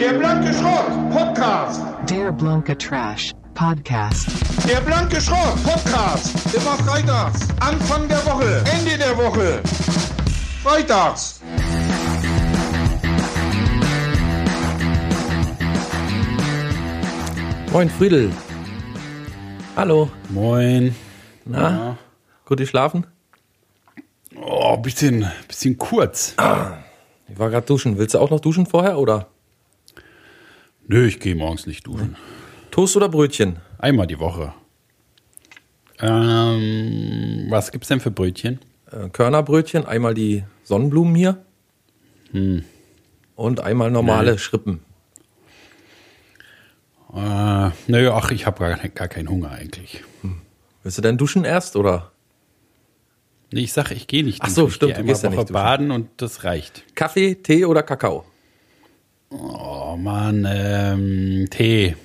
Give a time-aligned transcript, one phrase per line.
[0.00, 1.82] Der blanke Schrott Podcast.
[2.08, 4.28] Der blanke Trash Podcast.
[4.66, 6.54] Der blanke Schrott Podcast.
[6.54, 7.46] Immer freitags.
[7.60, 8.64] Anfang der Woche.
[8.78, 9.60] Ende der Woche.
[10.62, 11.42] Freitags.
[17.70, 18.32] Moin Friedel.
[19.76, 20.08] Hallo.
[20.30, 20.96] Moin.
[21.44, 21.98] Na?
[22.46, 23.06] Gut geschlafen?
[24.34, 26.34] Oh, bisschen, bisschen kurz.
[27.28, 27.98] Ich war gerade duschen.
[27.98, 29.28] Willst du auch noch duschen vorher oder?
[30.92, 32.16] Nö, ich gehe morgens nicht duschen.
[32.72, 33.60] Toast oder Brötchen?
[33.78, 34.52] Einmal die Woche.
[36.00, 38.58] Ähm, was gibt's denn für Brötchen?
[38.90, 41.44] Äh, Körnerbrötchen, einmal die Sonnenblumen hier.
[43.36, 44.38] Und einmal normale Nee.
[44.38, 44.80] Schrippen.
[47.14, 50.02] Äh, nö, ach, ich habe gar, gar keinen Hunger eigentlich.
[50.82, 52.10] Willst du denn duschen erst oder?
[53.52, 55.52] Nee, ich sag, ich gehe nicht Ach so, stimmt, Ich du gehst ja einmal nicht
[55.52, 55.88] Woche duschen.
[55.88, 56.84] baden und das reicht.
[56.96, 58.24] Kaffee, Tee oder Kakao?
[59.30, 61.96] Oh Mann, ähm, Tee.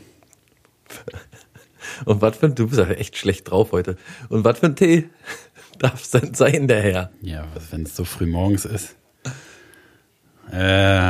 [2.05, 3.97] Und was für ein, du bist ja echt schlecht drauf heute.
[4.29, 5.09] Und was für ein Tee
[5.79, 7.11] darf es denn sein, der Herr?
[7.21, 8.95] Ja, was, wenn es so früh morgens ist.
[10.51, 10.57] Äh,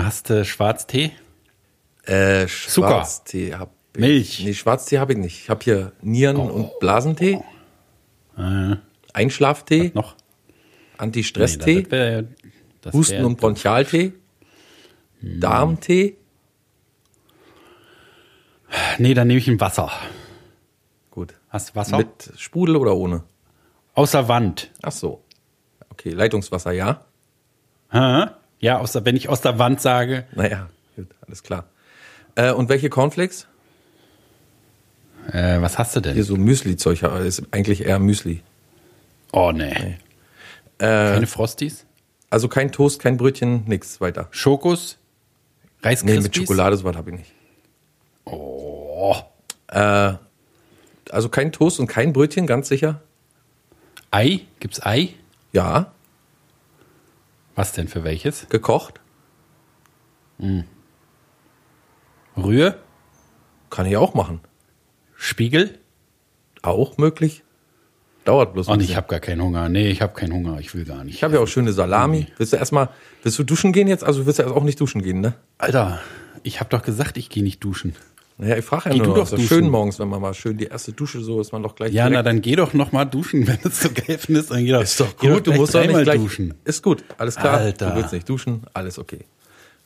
[0.03, 1.11] hast du Schwarztee?
[2.03, 2.88] Äh, Zucker.
[2.88, 4.00] Schwarztee hab ich.
[4.00, 4.41] Milch.
[4.44, 5.41] Nee, Schwarztee habe ich nicht.
[5.44, 7.39] Ich habe hier Nieren- und Blasentee,
[8.38, 8.75] Äh,
[9.13, 10.16] Einschlaftee, noch?
[10.97, 11.88] Anti-Stress-Tee.
[11.89, 12.23] Nee,
[12.94, 14.13] Husten- und Bronchialtee,
[15.21, 16.17] Darmtee.
[18.97, 19.91] Nee, dann nehme ich ein Wasser.
[21.11, 21.33] Gut.
[21.49, 21.97] Hast du Wasser?
[21.97, 23.23] Mit Sprudel oder ohne?
[23.94, 24.72] Außer Wand.
[24.81, 25.23] Ach so.
[25.89, 27.05] Okay, Leitungswasser, ja.
[27.89, 28.25] Hä?
[28.59, 31.66] Ja, aus der, wenn ich aus der Wand sage, Naja, gut, alles klar.
[32.35, 33.47] Äh, und welche Cornflakes?
[35.31, 36.13] äh, was hast du denn?
[36.13, 38.44] Hier so Müsli-Zeug, aber ist eigentlich eher Müsli.
[39.31, 39.97] Oh, nee.
[40.77, 41.85] Keine Frosties?
[42.29, 44.27] Also kein Toast, kein Brötchen, nix weiter.
[44.31, 44.97] Schokos?
[45.86, 46.23] Nee, Reiskrispies?
[46.23, 47.31] mit Schokolade, sowas habe ich nicht.
[48.25, 49.16] Oh.
[49.67, 53.01] Also kein Toast und kein Brötchen, ganz sicher?
[54.12, 54.41] Ei?
[54.59, 55.13] Gibt's Ei?
[55.53, 55.94] Ja,
[57.56, 58.50] Was denn für welches?
[58.50, 59.00] gekocht.
[62.35, 62.78] Rühe?
[63.69, 64.41] Kann ich auch machen.
[65.16, 65.79] Spiegel?
[66.62, 67.44] Auch möglich.
[68.25, 69.69] Dauert bloß Und ich habe gar keinen Hunger.
[69.69, 70.59] Nee, ich habe keinen Hunger.
[70.59, 71.16] Ich will gar nicht.
[71.16, 72.28] Ich habe ja auch schöne Salami.
[72.38, 72.90] Willst du erstmal,
[73.22, 74.03] willst du duschen gehen jetzt?
[74.03, 75.36] Also willst du auch nicht duschen gehen, ne?
[75.59, 76.00] Alter,
[76.41, 77.96] ich habe doch gesagt, ich gehe nicht duschen.
[78.38, 79.47] Naja, ich frage ja Geh nur, du noch, doch ist doch duschen.
[79.47, 82.09] schön morgens, wenn man mal schön die erste Dusche so ist, man doch gleich Ja,
[82.09, 84.52] na dann geh doch noch mal duschen, wenn es so geil findest.
[84.52, 86.53] Dann geh doch, Ist doch gut, du gleich musst doch nicht gleich duschen.
[86.66, 87.58] Ist gut, alles klar.
[87.58, 87.91] Alter.
[87.91, 89.19] Du willst nicht duschen, alles okay.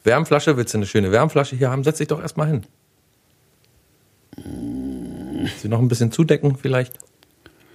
[0.06, 1.84] Wärmflasche, willst du eine schöne Wärmflasche hier haben?
[1.84, 2.64] Setz dich doch erstmal hin.
[5.58, 6.98] Sie noch ein bisschen zudecken vielleicht?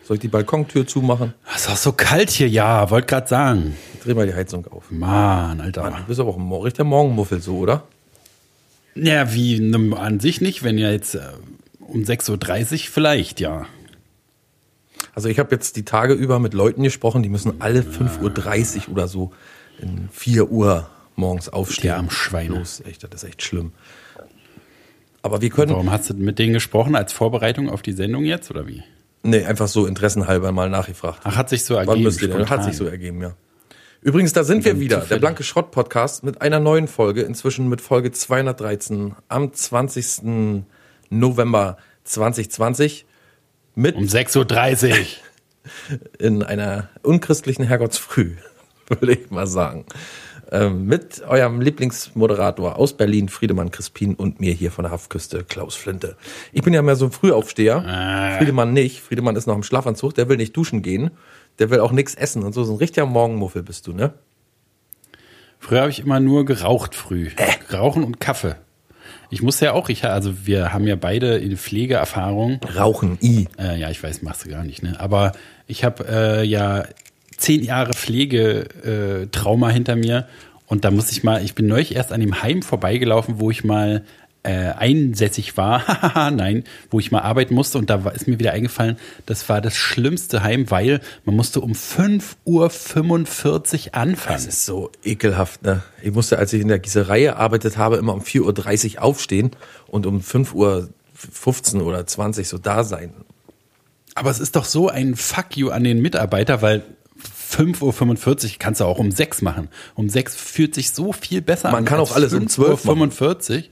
[0.04, 1.32] Soll ich die Balkontür zumachen?
[1.54, 3.76] Es ist auch so kalt hier, ja, wollte gerade sagen.
[4.02, 4.90] Dreh mal die Heizung auf.
[4.90, 5.90] Mann, Alter.
[5.90, 7.84] Du bist aber auch ein richtiger Morgenmuffel so, oder?
[8.94, 11.20] Ja, wie ne, an sich nicht, wenn ja jetzt äh,
[11.80, 13.66] um 6.30 Uhr vielleicht, ja.
[15.14, 18.92] Also ich habe jetzt die Tage über mit Leuten gesprochen, die müssen alle 5.30 Uhr
[18.92, 19.32] oder so
[19.80, 21.82] in 4 Uhr morgens aufstehen.
[21.82, 22.58] Die armen Schweine.
[22.58, 23.72] Los, echt, das ist echt schlimm.
[25.22, 28.50] Aber wir können, Warum hast du mit denen gesprochen als Vorbereitung auf die Sendung jetzt
[28.50, 28.82] oder wie?
[29.24, 31.20] Nee, einfach so interessenhalber mal nachgefragt.
[31.24, 31.96] Ach, hat sich so ergeben.
[31.96, 32.48] Wann müsst ihr denn?
[32.48, 33.34] Hat sich so ergeben, ja.
[34.00, 35.18] Übrigens, da sind wir wieder, der.
[35.18, 40.64] Blanke Schrott Podcast mit einer neuen Folge, inzwischen mit Folge 213 am 20.
[41.08, 43.06] November 2020
[43.74, 44.96] mit Um 6.30 Uhr.
[46.18, 48.32] in einer unchristlichen Herrgottsfrüh,
[48.88, 49.86] würde ich mal sagen.
[50.50, 55.74] Ähm, mit eurem Lieblingsmoderator aus Berlin, Friedemann Crispin und mir hier von der Haftküste, Klaus
[55.74, 56.16] Flinte.
[56.52, 58.36] Ich bin ja mehr so ein Frühaufsteher.
[58.38, 59.00] Friedemann nicht.
[59.00, 61.10] Friedemann ist noch im Schlafanzug, der will nicht duschen gehen.
[61.58, 62.64] Der will auch nichts essen und so.
[62.64, 64.14] So ein richtiger Morgenmuffel bist du, ne?
[65.58, 67.30] Früher habe ich immer nur geraucht früh.
[67.36, 67.74] Äh.
[67.74, 68.56] Rauchen und Kaffee.
[69.30, 72.60] Ich muss ja auch, ich, also wir haben ja beide eine Pflegeerfahrung.
[72.76, 73.48] Rauchen, i.
[73.58, 75.00] Äh, ja, ich weiß, machst du gar nicht, ne?
[75.00, 75.32] Aber
[75.66, 76.84] ich habe äh, ja
[77.36, 80.26] zehn Jahre Pflegetrauma äh, hinter mir.
[80.66, 83.64] Und da muss ich mal, ich bin neulich erst an dem Heim vorbeigelaufen, wo ich
[83.64, 84.04] mal
[84.44, 86.30] äh, einsässig war.
[86.30, 87.78] Nein, wo ich mal arbeiten musste.
[87.78, 91.72] Und da ist mir wieder eingefallen, das war das schlimmste Heim, weil man musste um
[91.72, 94.36] 5.45 Uhr anfangen.
[94.36, 95.82] Das ist so ekelhaft, ne?
[96.02, 99.50] Ich musste, als ich in der Gießerei gearbeitet habe, immer um 4.30 Uhr aufstehen
[99.86, 103.14] und um 5.15 Uhr oder 20 so da sein.
[104.14, 106.84] Aber es ist doch so ein Fuck you an den Mitarbeiter, weil
[107.54, 109.68] 5.45 Uhr kannst du auch um 6 machen.
[109.94, 111.84] Um 6 fühlt sich so viel besser Man an.
[111.84, 113.10] kann als auch alles um 12 machen.
[113.10, 113.62] 5.45 Uhr.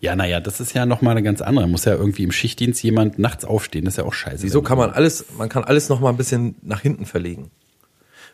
[0.00, 1.68] Ja, naja, das ist ja nochmal eine ganz andere.
[1.68, 3.84] Muss ja irgendwie im Schichtdienst jemand nachts aufstehen.
[3.84, 4.42] Das ist ja auch scheiße.
[4.42, 7.50] Wieso kann man alles, man kann alles noch mal ein bisschen nach hinten verlegen.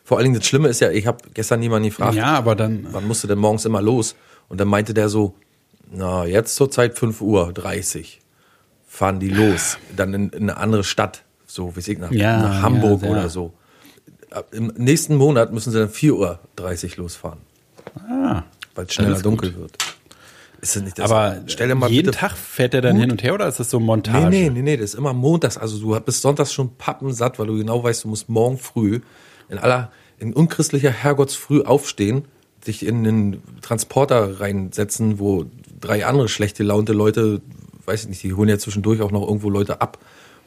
[0.05, 2.87] Vor allen Dingen das Schlimme ist ja, ich habe gestern jemanden gefragt, Ja, aber dann.
[2.91, 4.15] wann musst du denn morgens immer los?
[4.47, 5.35] Und dann meinte der so,
[5.91, 8.21] Na, jetzt zur Zeit 5 Uhr 30
[8.87, 9.77] fahren die los.
[9.95, 11.23] Dann in, in eine andere Stadt.
[11.45, 13.53] So, wie ich, nach, Ja, nach Hamburg ja, oder so.
[14.51, 17.39] Im nächsten Monat müssen sie dann 4 Uhr 30 losfahren.
[18.09, 18.43] Ah.
[18.75, 19.25] Weil es schneller ist gut.
[19.25, 19.77] dunkel wird.
[20.61, 21.11] Ist das nicht das?
[21.11, 23.59] Aber stell dir mal jeden bitte Tag fährt er dann hin und her oder ist
[23.59, 24.29] das so Montage?
[24.29, 25.57] Nee, nee, nee, nee, das ist immer montags.
[25.57, 29.01] Also du bist sonntags schon pappensatt, weil du genau weißt, du musst morgen früh
[29.49, 32.25] in aller, in unchristlicher Herrgottsfrüh aufstehen,
[32.65, 35.45] dich in einen Transporter reinsetzen, wo
[35.79, 37.41] drei andere schlechte launte Leute,
[37.85, 39.99] weiß ich nicht, die holen ja zwischendurch auch noch irgendwo Leute ab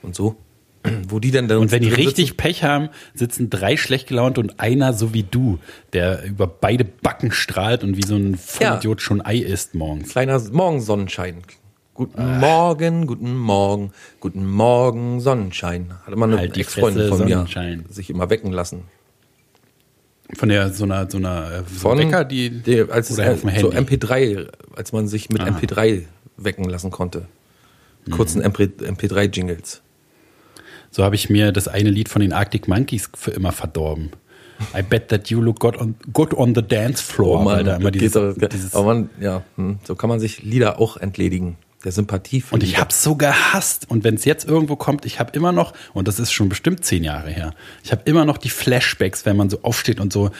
[0.02, 0.36] und so.
[1.08, 4.38] Wo die denn dann Und wenn die richtig sitzen- Pech haben, sitzen drei schlecht gelaunt
[4.38, 5.58] und einer so wie du,
[5.92, 10.08] der über beide Backen strahlt und wie so ein Vollidiot schon Ei isst morgens.
[10.10, 11.42] kleiner Morgensonnenschein.
[11.92, 12.38] Guten Ah.
[12.38, 15.92] Morgen, guten Morgen, guten Morgen, Sonnenschein.
[16.06, 17.46] Hatte mal eine Halt die Ex-Freundin von mir
[17.90, 18.84] sich immer wecken lassen.
[20.34, 23.32] Von der so einer so einer äh, so Von Wecker, die, die, als es oder
[23.32, 23.96] auf dem so Handy.
[23.96, 25.48] MP3, als man sich mit Ah.
[25.48, 26.04] MP3
[26.38, 27.26] wecken lassen konnte.
[28.06, 28.12] Mhm.
[28.12, 29.82] Kurzen MP3-Jingles.
[30.90, 34.10] So habe ich mir das eine Lied von den Arctic Monkeys für immer verdorben.
[34.76, 37.90] I bet that you look good on, good on the dance floor, weil da immer
[37.90, 41.56] das dieses, doch- dieses aber man, ja, hm, so kann man sich Lieder auch entledigen.
[41.82, 42.82] Der Sympathie für Und ich Lieder.
[42.82, 43.86] hab's so gehasst.
[43.88, 46.84] Und wenn es jetzt irgendwo kommt, ich habe immer noch, und das ist schon bestimmt
[46.84, 50.30] zehn Jahre her, ich habe immer noch die Flashbacks, wenn man so aufsteht und so.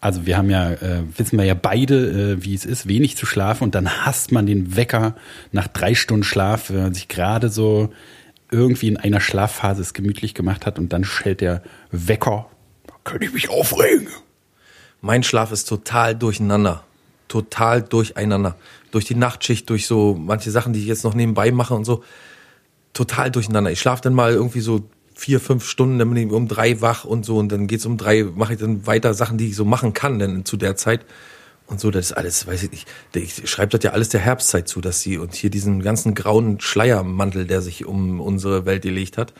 [0.00, 3.26] Also wir haben ja, äh, wissen wir ja beide, äh, wie es ist, wenig zu
[3.26, 3.64] schlafen.
[3.64, 5.16] Und dann hasst man den Wecker
[5.50, 7.88] nach drei Stunden Schlaf, wenn man sich gerade so
[8.50, 12.48] irgendwie in einer Schlafphase es gemütlich gemacht hat und dann schellt der Wecker.
[12.86, 14.08] Da könnte ich mich aufregen.
[15.00, 16.84] Mein Schlaf ist total durcheinander.
[17.28, 18.56] Total durcheinander.
[18.90, 22.04] Durch die Nachtschicht, durch so manche Sachen, die ich jetzt noch nebenbei mache und so.
[22.92, 23.70] Total durcheinander.
[23.70, 27.04] Ich schlafe dann mal irgendwie so vier, fünf Stunden, dann bin ich um drei wach
[27.04, 27.36] und so.
[27.38, 30.18] Und dann geht's um drei, mache ich dann weiter Sachen, die ich so machen kann,
[30.18, 31.04] denn zu der Zeit.
[31.66, 32.88] Und so, das ist alles, weiß ich nicht.
[33.14, 36.60] Ich schreibe das ja alles der Herbstzeit zu, dass sie und hier diesen ganzen grauen
[36.60, 39.32] Schleiermantel, der sich um unsere Welt gelegt hat.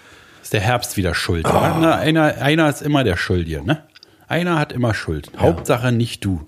[0.42, 1.78] Ist der Herbst wieder schuld, wa?
[1.80, 3.82] Na, einer, einer ist immer der Schuldige, ne?
[4.28, 5.30] Einer hat immer Schuld.
[5.38, 6.46] Hauptsache nicht du.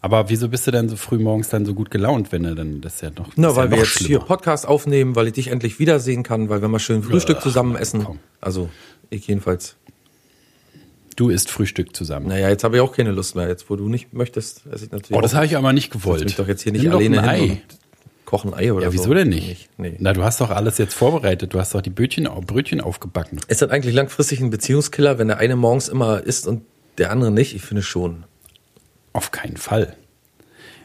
[0.00, 2.80] Aber wieso bist du denn so früh morgens dann so gut gelaunt, wenn du dann
[2.80, 3.30] das ja noch.
[3.36, 4.24] Na, weil ja wir jetzt hier schlimmer.
[4.26, 8.06] Podcast aufnehmen, weil ich dich endlich wiedersehen kann, weil wir mal schön Frühstück zusammen essen.
[8.40, 8.68] Also,
[9.10, 9.76] ich jedenfalls.
[11.16, 12.26] Du isst Frühstück zusammen.
[12.28, 13.48] Naja, jetzt habe ich auch keine Lust mehr.
[13.48, 16.24] Jetzt, wo du nicht möchtest, esse ich natürlich Oh, das habe ich aber nicht gewollt.
[16.24, 17.62] mich doch jetzt hier nicht Nimm alleine ein Ei.
[18.24, 18.94] kochen Ei oder Ja, so.
[18.98, 19.68] wieso denn nicht?
[19.78, 19.94] Nee.
[19.98, 21.54] Na, du hast doch alles jetzt vorbereitet.
[21.54, 23.38] Du hast doch die Brötchen, Brötchen aufgebacken.
[23.48, 26.62] Ist das eigentlich langfristig ein Beziehungskiller, wenn der eine morgens immer isst und
[26.98, 27.54] der andere nicht?
[27.54, 28.24] Ich finde schon.
[29.12, 29.94] Auf keinen Fall.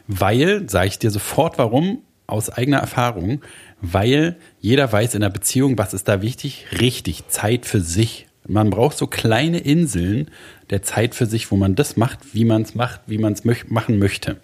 [0.06, 3.42] Weil, sage ich dir sofort warum, aus eigener Erfahrung,
[3.80, 6.66] weil jeder weiß in der Beziehung, was ist da wichtig?
[6.80, 8.26] Richtig, Zeit für sich.
[8.46, 10.30] Man braucht so kleine Inseln
[10.70, 13.44] der Zeit für sich, wo man das macht, wie man es macht, wie man es
[13.44, 14.36] möch machen möchte.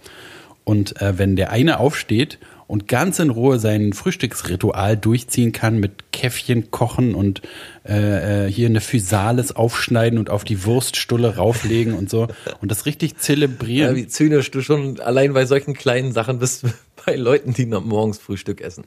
[0.65, 6.11] Und äh, wenn der eine aufsteht und ganz in Ruhe sein Frühstücksritual durchziehen kann mit
[6.13, 7.43] Käffchen kochen und
[7.89, 12.27] äh, äh, hier eine Physalis aufschneiden und auf die Wurststulle rauflegen und so
[12.61, 13.95] und das richtig Ja, zelebrieren.
[13.95, 16.65] wie zynisch du schon allein bei solchen kleinen Sachen bist,
[17.07, 18.85] bei Leuten, die noch morgens Frühstück essen.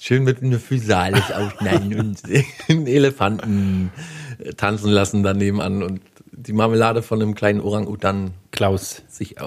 [0.00, 2.18] Schön mit einem Physalis aufschneiden und
[2.68, 3.90] einen Elefanten
[4.56, 6.00] tanzen lassen daneben an und
[6.32, 9.02] die Marmelade von einem kleinen Orang-Utan Klaus.
[9.08, 9.36] sich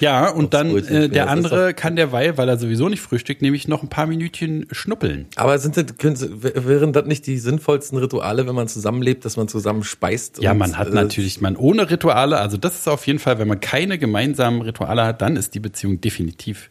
[0.00, 3.82] Ja, und dann äh, der andere kann derweil, weil er sowieso nicht frühstückt, nämlich noch
[3.82, 5.26] ein paar Minütchen schnuppeln.
[5.36, 9.48] Aber sind das, können, wären das nicht die sinnvollsten Rituale, wenn man zusammenlebt, dass man
[9.48, 10.42] zusammen speist?
[10.42, 13.38] Ja, und, man hat äh, natürlich, man ohne Rituale, also das ist auf jeden Fall,
[13.38, 16.70] wenn man keine gemeinsamen Rituale hat, dann ist die Beziehung definitiv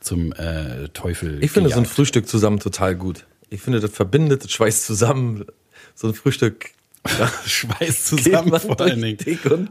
[0.00, 1.42] zum äh, Teufel.
[1.42, 1.94] Ich finde so ein gejagt.
[1.94, 3.26] Frühstück zusammen total gut.
[3.50, 5.44] Ich finde, das verbindet, das schweißt zusammen.
[5.94, 6.70] So ein Frühstück.
[7.46, 9.16] Schweiß zusammen vor allen Dingen.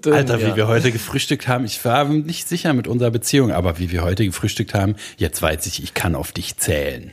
[0.01, 0.55] dünn, Alter, wie ja.
[0.57, 1.63] wir heute gefrühstückt haben.
[1.63, 5.65] Ich war nicht sicher mit unserer Beziehung, aber wie wir heute gefrühstückt haben, jetzt weiß
[5.67, 7.11] ich, ich kann auf dich zählen.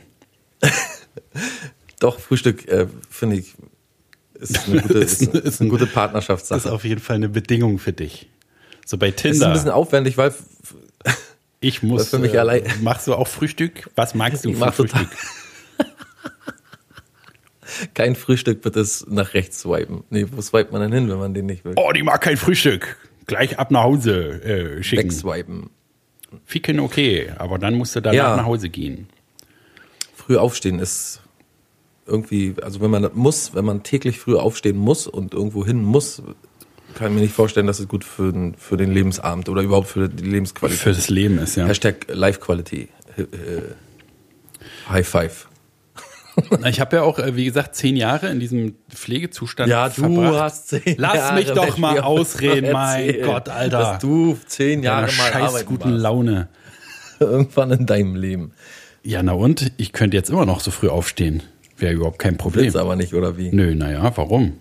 [2.01, 3.53] Doch, Frühstück, äh, finde ich,
[4.33, 6.71] ist eine gute, Ist ist, ist eine gute Das ist Partnerschaftssache.
[6.71, 8.27] auf jeden Fall eine Bedingung für dich.
[8.85, 9.53] So bei Es ist ein Tinder.
[9.53, 10.33] bisschen aufwendig, weil
[11.61, 12.09] Ich muss.
[12.09, 13.89] für mich äh, allein- Machst du auch Frühstück?
[13.95, 15.07] Was magst du Ich für Frühstück?
[17.93, 20.03] kein Frühstück wird es nach rechts swipen.
[20.09, 21.73] Nee, wo swipet man denn hin, wenn man den nicht will?
[21.75, 22.97] Oh, die mag kein Frühstück.
[23.27, 25.03] Gleich ab nach Hause äh, schicken.
[25.03, 25.69] Wegswipen.
[26.45, 28.35] Ficken okay, aber dann musst du danach Ja.
[28.37, 29.07] nach Hause gehen.
[30.15, 31.21] Früh aufstehen ist
[32.05, 35.83] irgendwie, also wenn man das muss, wenn man täglich früh aufstehen muss und irgendwo hin
[35.83, 36.21] muss,
[36.95, 39.87] kann ich mir nicht vorstellen, dass es gut für den, für den Lebensabend oder überhaupt
[39.87, 41.67] für die Lebensqualität Für das Leben ist ja.
[41.67, 42.89] Hashtag Life Quality.
[43.17, 43.23] Äh,
[44.89, 45.48] High Five.
[46.67, 50.39] Ich habe ja auch, äh, wie gesagt, zehn Jahre in diesem Pflegezustand Ja, du verbracht.
[50.41, 53.77] hast zehn Lass Jahre mich doch mal ausreden, mein Gott, Alter.
[53.77, 56.01] Dass du zehn Jahre mal scheiß arbeiten guten warst.
[56.03, 56.47] Laune.
[57.19, 58.51] irgendwann in deinem Leben.
[59.03, 59.71] Ja, na und?
[59.77, 61.43] Ich könnte jetzt immer noch so früh aufstehen.
[61.77, 62.65] Wäre überhaupt kein Problem.
[62.65, 63.49] Willst aber nicht, oder wie?
[63.51, 64.53] Nö, naja, warum?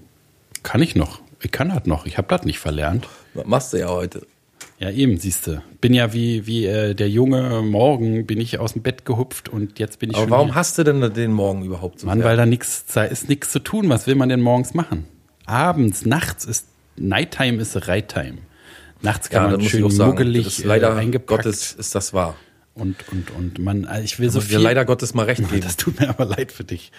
[0.62, 1.20] Kann ich noch.
[1.40, 2.06] Ich kann das noch.
[2.06, 3.08] Ich habe das nicht verlernt.
[3.34, 4.26] Was machst du ja heute?
[4.78, 5.62] Ja, eben, siehste.
[5.80, 9.78] Bin ja wie, wie äh, der Junge morgen, bin ich aus dem Bett gehupft und
[9.80, 10.54] jetzt bin ich Aber warum hier.
[10.54, 12.26] hast du denn den Morgen überhaupt so Mann, sehr?
[12.28, 13.88] weil da nichts, da ist nichts zu tun.
[13.88, 15.04] Was will man denn morgens machen?
[15.46, 18.38] Abends, nachts ist Nighttime ist Reittime.
[19.02, 22.36] Nachts kann ja, man schön muggelig das ist leider äh, eingepackt Gottes ist das wahr.
[22.74, 24.58] und und und man, ich will so Muss ich viel.
[24.60, 25.60] leider Gottes mal recht geben.
[25.62, 26.92] Das tut mir aber leid für dich.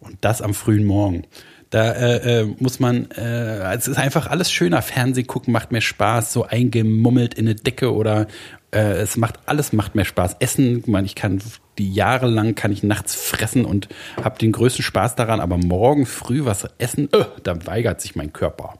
[0.00, 1.24] Und das am frühen Morgen.
[1.72, 4.82] Da äh, äh, muss man, äh, es ist einfach alles schöner.
[4.82, 8.26] Fernsehen gucken macht mehr Spaß, so eingemummelt in eine Decke oder
[8.72, 10.36] äh, es macht alles macht mehr Spaß.
[10.38, 11.40] Essen, man, ich kann
[11.78, 13.88] die Jahre lang kann ich nachts fressen und
[14.22, 18.34] habe den größten Spaß daran, aber morgen früh was essen, äh, da weigert sich mein
[18.34, 18.74] Körper.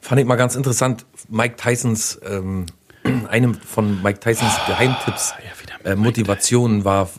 [0.00, 1.04] Fand ich mal ganz interessant.
[1.28, 2.64] Mike Tysons, ähm,
[3.28, 7.10] einem von Mike Tysons Geheimtipps, ja, wieder mit äh, Motivation war,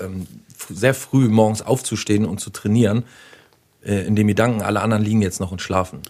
[0.00, 0.26] ähm,
[0.70, 3.04] sehr früh morgens aufzustehen und zu trainieren, äh,
[3.86, 6.00] in dem Gedanken, alle anderen liegen jetzt noch und schlafen.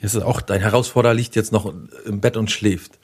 [0.00, 1.72] Es ist auch Dein Herausforderer liegt jetzt noch
[2.04, 2.98] im Bett und schläft.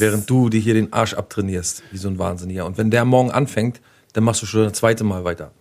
[0.00, 2.66] während du dir hier den Arsch abtrainierst, wie so ein Wahnsinniger.
[2.66, 3.80] Und wenn der morgen anfängt,
[4.12, 5.52] dann machst du schon das zweite Mal weiter.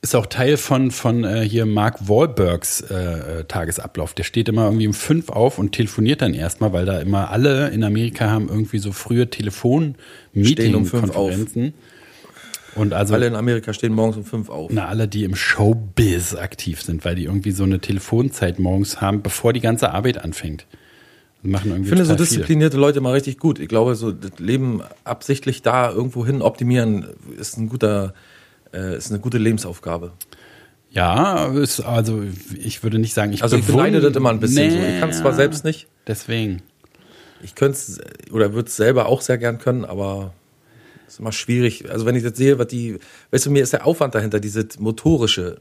[0.00, 4.14] Ist auch Teil von, von äh, hier Mark Wahlbergs äh, äh, Tagesablauf.
[4.14, 7.70] Der steht immer irgendwie um fünf auf und telefoniert dann erstmal, weil da immer alle
[7.70, 9.94] in Amerika haben irgendwie so frühe Stehen um
[10.34, 11.74] Telefon-Meeting-Konferenzen.
[12.74, 14.70] Und also Alle in Amerika stehen morgens um fünf auf.
[14.72, 19.22] na, alle, die im Showbiz aktiv sind, weil die irgendwie so eine Telefonzeit morgens haben,
[19.22, 20.66] bevor die ganze Arbeit anfängt.
[21.42, 22.36] Machen irgendwie Ich finde so total viel.
[22.38, 23.58] disziplinierte Leute mal richtig gut.
[23.58, 27.06] Ich glaube, so das Leben absichtlich da irgendwo hin optimieren
[27.38, 28.12] ist ein guter,
[28.74, 30.12] äh, ist eine gute Lebensaufgabe.
[30.90, 32.22] Ja, ist, also
[32.60, 34.76] ich würde nicht sagen, ich Also ich beneide das immer ein bisschen so.
[34.78, 35.86] Ich kann es zwar selbst nicht.
[36.06, 36.62] Deswegen.
[37.42, 38.00] Ich könnte es
[38.32, 40.32] oder würde es selber auch sehr gern können, aber
[41.08, 41.90] es ist immer schwierig.
[41.90, 42.98] Also wenn ich jetzt sehe, was die,
[43.32, 45.60] weißt du, mir ist der Aufwand dahinter, diese motorische,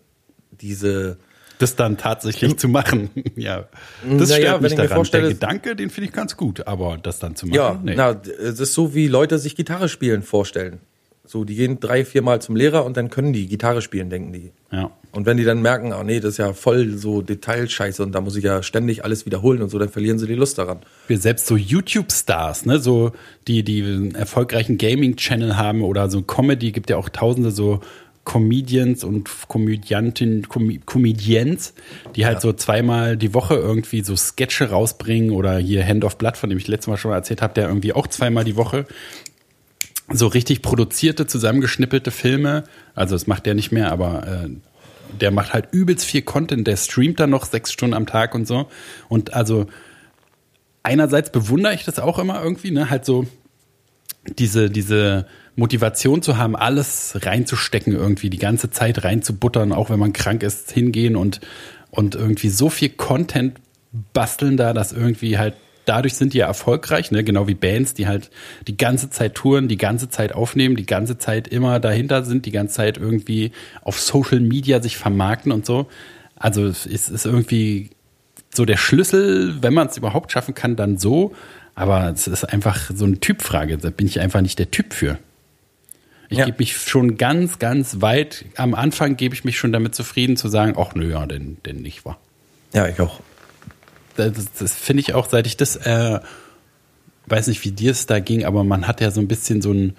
[0.62, 1.18] diese,
[1.60, 3.68] Das dann tatsächlich zu machen, ja.
[4.08, 4.98] Das Naja, stört mich daran.
[4.98, 7.96] vorstelle- Der Gedanke, den finde ich ganz gut, aber das dann zu machen, ja, nee.
[7.96, 10.80] na, es ist so wie Leute sich Gitarre spielen vorstellen.
[11.28, 14.34] So, die gehen drei, vier Mal zum Lehrer und dann können die Gitarre spielen, denken
[14.34, 14.52] die.
[14.72, 14.90] ja.
[15.12, 18.22] Und wenn die dann merken, oh nee, das ist ja voll so Detailscheiße und da
[18.22, 20.80] muss ich ja ständig alles wiederholen und so, dann verlieren sie die Lust daran.
[21.08, 23.14] Wir selbst so YouTube-Stars, ne, so
[23.48, 27.80] die, die einen erfolgreichen Gaming-Channel haben oder so Comedy, gibt ja auch tausende so
[28.26, 31.74] Comedians und Komödianten, Com Comedians,
[32.18, 36.36] die halt so zweimal die Woche irgendwie so Sketche rausbringen oder hier Hand of Blood,
[36.36, 38.86] von dem ich letztes Mal schon mal erzählt habe, der irgendwie auch zweimal die Woche
[40.10, 42.64] so richtig produzierte, zusammengeschnippelte Filme.
[42.96, 44.50] Also das macht der nicht mehr, aber äh,
[45.20, 48.48] der macht halt übelst viel Content, der streamt dann noch sechs Stunden am Tag und
[48.48, 48.68] so.
[49.10, 49.68] Und also
[50.84, 53.28] einerseits bewundere ich das auch immer irgendwie, ne, halt so
[54.38, 60.14] diese, diese Motivation zu haben, alles reinzustecken, irgendwie die ganze Zeit reinzubuttern, auch wenn man
[60.14, 61.42] krank ist, hingehen und,
[61.90, 63.60] und irgendwie so viel Content
[64.14, 65.56] basteln da, dass irgendwie halt
[65.88, 67.24] dadurch sind die ja erfolgreich, ne?
[67.24, 68.30] genau wie Bands, die halt
[68.68, 72.52] die ganze Zeit touren, die ganze Zeit aufnehmen, die ganze Zeit immer dahinter sind, die
[72.52, 73.52] ganze Zeit irgendwie
[73.82, 75.88] auf Social Media sich vermarkten und so.
[76.36, 77.90] Also es ist irgendwie
[78.54, 81.34] so der Schlüssel, wenn man es überhaupt schaffen kann, dann so.
[81.76, 83.78] Aber es ist einfach so eine Typfrage.
[83.78, 85.18] Da bin ich einfach nicht der Typ für.
[86.30, 86.46] Ich Ja.
[86.46, 88.46] gebe mich schon ganz, ganz weit.
[88.56, 91.78] Am Anfang gebe ich mich schon damit zufrieden zu sagen, ach nö, ja, denn, denn
[91.78, 92.20] nicht wahr.
[92.74, 93.22] Ja, ich auch.
[94.18, 96.20] Das, das finde ich auch, seit ich das, äh,
[97.28, 99.72] weiß nicht, wie dir es da ging, aber man hat ja so ein bisschen so
[99.72, 99.96] ein,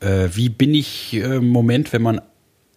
[0.00, 2.20] äh, wie bin ich äh, Moment, wenn man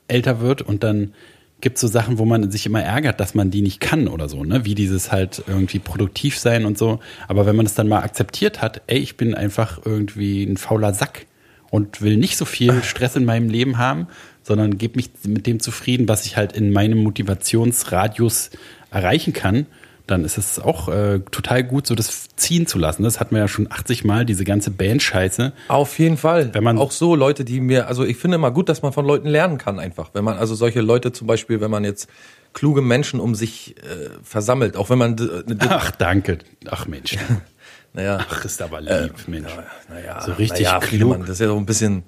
[0.07, 1.13] älter wird und dann
[1.61, 4.29] gibt es so Sachen, wo man sich immer ärgert, dass man die nicht kann oder
[4.29, 4.65] so, ne?
[4.65, 6.99] Wie dieses halt irgendwie produktiv sein und so.
[7.27, 10.93] Aber wenn man es dann mal akzeptiert hat, ey, ich bin einfach irgendwie ein fauler
[10.93, 11.25] Sack
[11.71, 14.07] und will nicht so viel Stress in meinem Leben haben,
[14.43, 18.51] sondern gebe mich mit dem zufrieden, was ich halt in meinem Motivationsradius
[18.91, 19.65] erreichen kann,
[20.07, 23.03] dann ist es auch äh, total gut, so das ziehen zu lassen.
[23.03, 25.51] Das hatten wir ja schon 80 Mal, diese ganze Band-Scheiße.
[25.67, 26.53] Auf jeden Fall.
[26.53, 29.05] Wenn man- auch so Leute, die mir, also ich finde immer gut, dass man von
[29.05, 30.11] Leuten lernen kann einfach.
[30.13, 32.07] Wenn man also solche Leute zum Beispiel, wenn man jetzt
[32.53, 35.27] kluge Menschen um sich äh, versammelt, auch wenn man, d-
[35.59, 36.37] Ach, danke.
[36.69, 37.17] Ach Mensch.
[37.93, 39.51] naja, Ach, ist aber lieb, Mensch.
[39.89, 41.19] naja, so richtig naja, klug.
[41.21, 42.03] Das ist ja so ein bisschen,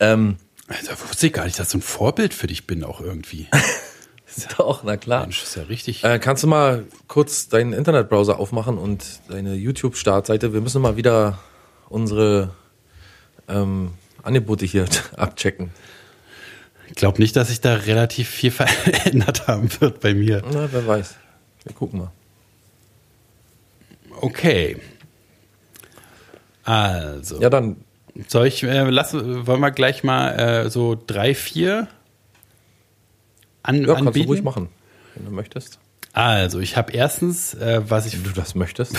[0.00, 0.36] ähm,
[0.68, 3.48] Also, wusste ich gar nicht, dass ich so ein Vorbild für dich bin, auch irgendwie.
[4.58, 5.22] doch, na klar.
[5.22, 6.04] Mensch, ist ja richtig.
[6.04, 10.52] Äh, kannst du mal kurz deinen Internetbrowser aufmachen und deine YouTube-Startseite?
[10.52, 11.38] Wir müssen mal wieder
[11.88, 12.50] unsere
[13.48, 14.86] ähm, Angebote hier
[15.16, 15.70] abchecken.
[16.88, 20.42] Ich glaube nicht, dass sich da relativ viel verändert haben wird bei mir.
[20.52, 21.14] Na, wer weiß.
[21.64, 22.12] Wir gucken mal.
[24.20, 24.76] Okay.
[26.62, 27.76] Also, Ja, dann
[28.28, 31.88] Soll ich, äh, lass, wollen wir gleich mal äh, so drei, vier
[33.64, 34.26] an, Ja, kannst du anbieten?
[34.28, 34.68] ruhig machen,
[35.16, 35.78] wenn du möchtest.
[36.12, 38.94] Also, ich habe erstens, äh, was ich Wenn du das möchtest.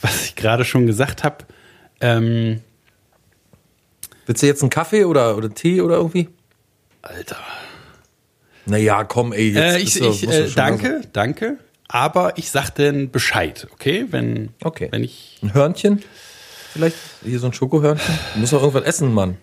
[0.00, 1.44] was ich gerade schon gesagt habe,
[2.00, 2.60] ähm,
[4.26, 6.28] Willst du jetzt einen Kaffee oder, oder Tee oder irgendwie?
[7.02, 7.36] Alter.
[8.64, 9.50] Naja, komm, ey.
[9.52, 11.58] Jetzt Äh, ich bist du- ich äh, danke, danke.
[11.88, 14.06] Aber ich sag denn Bescheid, okay?
[14.10, 14.88] Wenn, Okay.
[14.90, 15.38] wenn ich.
[15.42, 16.02] Ein Hörnchen?
[16.72, 16.96] Vielleicht?
[17.22, 18.18] Hier so ein Schokohörnchen?
[18.32, 19.36] Du musst doch irgendwas essen, Mann.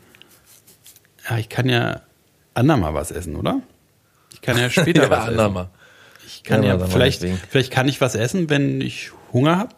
[1.30, 2.02] Ja, ich kann ja
[2.56, 3.62] andermal was essen, oder?
[4.42, 5.30] Ich kann ja später was essen.
[5.40, 5.70] andermal.
[6.26, 9.76] Ich kann Ja, ja, mal vielleicht, vielleicht kann ich was essen, wenn ich Hunger habe.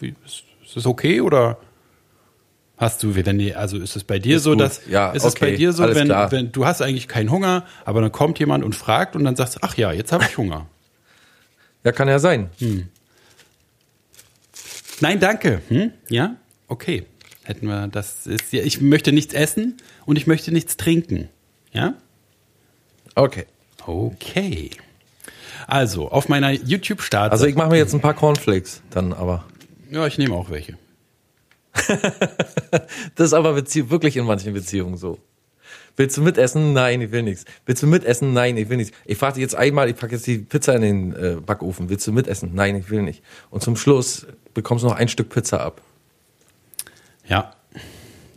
[0.00, 1.58] Ist, ist das okay oder
[2.76, 4.60] hast du, wenn die, also ist es bei dir Ist so, gut.
[4.60, 6.30] dass Ja, ist es okay, bei dir so, wenn, klar.
[6.32, 9.56] wenn du hast eigentlich keinen Hunger, aber dann kommt jemand und fragt und dann sagst
[9.56, 10.66] du, ach ja, jetzt habe ich Hunger.
[11.84, 12.50] Ja, kann ja sein.
[15.00, 15.60] Nein, danke.
[15.68, 15.92] Hm?
[16.08, 16.36] Ja,
[16.68, 17.04] okay.
[17.42, 21.28] Hätten wir das ist ja, ich möchte nichts essen und ich möchte nichts trinken.
[21.72, 21.94] Ja?
[23.14, 23.44] Okay.
[23.86, 24.70] Okay.
[25.66, 27.32] Also, auf meiner YouTube-Start.
[27.32, 29.44] Also ich mache mir jetzt ein paar Cornflakes dann aber.
[29.90, 30.76] ja, ich nehme auch welche.
[33.14, 35.18] Das ist aber Bezie wirklich in manchen Beziehungen so.
[35.96, 36.72] Willst du mitessen?
[36.72, 37.44] Nein, ich will nichts.
[37.66, 38.32] Willst du mitessen?
[38.32, 38.96] Nein, ich will nichts.
[39.04, 41.88] Ich frage dich jetzt einmal, ich packe jetzt die Pizza in den äh, Backofen.
[41.88, 42.50] Willst du mitessen?
[42.52, 43.22] Nein, ich will nicht.
[43.50, 45.80] Und zum Schluss bekommst du noch ein Stück Pizza ab.
[47.28, 47.54] Ja.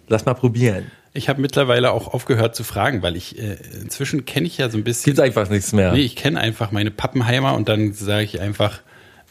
[0.08, 0.92] Lass mal probieren.
[1.18, 4.78] Ich habe mittlerweile auch aufgehört zu fragen, weil ich äh, inzwischen kenne ich ja so
[4.78, 5.16] ein bisschen.
[5.16, 5.92] Gibt einfach nichts mehr.
[5.92, 8.82] Nee, ich kenne einfach meine Pappenheimer und dann sage ich einfach,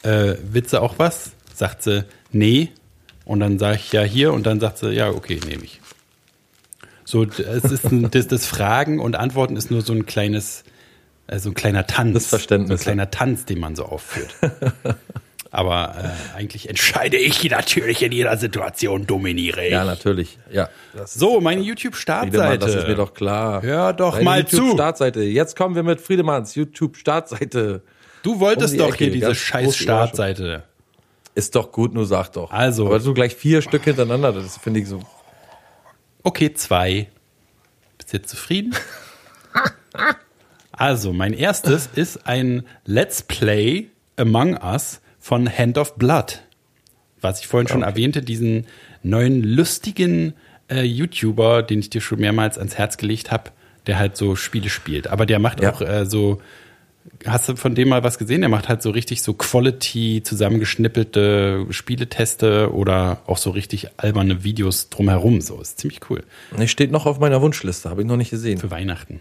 [0.03, 1.31] äh, Witze auch was?
[1.53, 2.69] Sagt sie, nee.
[3.23, 5.79] Und dann sage ich ja hier und dann sagt sie, ja, okay, nehme ich.
[7.05, 10.65] So, es ist ein, das, das Fragen und Antworten ist nur so ein kleines,
[11.27, 12.13] äh, so ein kleiner Tanz.
[12.13, 14.35] Das Verständnis, So ein kleiner Tanz, den man so aufführt.
[15.57, 19.71] Aber äh, eigentlich entscheide ich natürlich in jeder Situation, dominiere ich.
[19.71, 20.37] Ja, natürlich.
[20.51, 20.69] Ja.
[21.03, 22.57] So, meine Friedemann, YouTube-Startseite.
[22.59, 23.63] das ist mir doch klar.
[23.63, 24.57] Hör doch Deine mal zu.
[24.57, 25.23] YouTube-Startseite.
[25.23, 27.81] Jetzt kommen wir mit Friedemanns YouTube-Startseite.
[28.21, 29.75] Du wolltest Um doch hier Ecke, diese ganz scheiß.
[29.75, 30.61] Startseite.
[31.33, 32.51] Ist doch gut, nur sag doch.
[32.51, 32.85] Also.
[32.85, 35.01] Aber so gleich vier Stück hintereinander, das finde ich so.
[36.21, 37.07] Okay, zwei.
[37.97, 38.75] Bist du jetzt zufrieden?
[40.79, 46.41] Also, mein erstes ist ein Let's Play Among Us von Hand of Blood.
[47.19, 48.65] Was ich vorhin schon erwähnte, diesen
[49.03, 50.33] neuen lustigen
[50.71, 53.51] äh, YouTuber, den ich dir schon mehrmals ans Herz gelegt habe,
[53.87, 55.07] der halt so Spiele spielt.
[55.07, 55.73] Aber der macht Ja.
[55.73, 56.41] auch äh, so,
[57.25, 58.39] hast du von dem mal was gesehen?
[58.39, 64.87] Der macht halt so richtig so Quality zusammengeschnippelte Spieleteste oder auch so richtig alberne Videos
[64.89, 65.41] drumherum.
[65.41, 66.23] So, ist ziemlich cool.
[66.57, 68.59] Nee, steht noch auf meiner Wunschliste, habe ich noch nicht gesehen.
[68.59, 69.19] Für Weihnachten.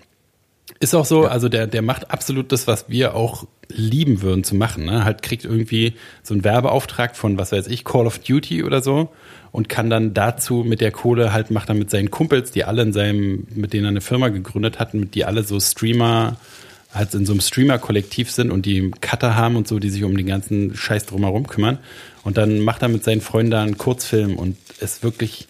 [0.79, 4.55] Ist auch so, also der, der macht absolut das, was wir auch lieben würden zu
[4.55, 4.85] machen.
[4.85, 5.05] Ne?
[5.05, 9.11] Halt kriegt irgendwie so einen Werbeauftrag von, was weiß ich, Call of Duty oder so
[9.53, 12.83] und kann dann dazu mit der Kohle halt, macht dann mit seinen Kumpels, die alle
[12.83, 16.37] in seinem, mit denen er eine Firma gegründet hat, mit die alle so Streamer,
[16.93, 20.17] halt in so einem Streamer-Kollektiv sind und die Cutter haben und so, die sich um
[20.17, 21.79] den ganzen Scheiß drumherum kümmern.
[22.23, 25.49] Und dann macht er mit seinen Freunden da einen Kurzfilm und ist wirklich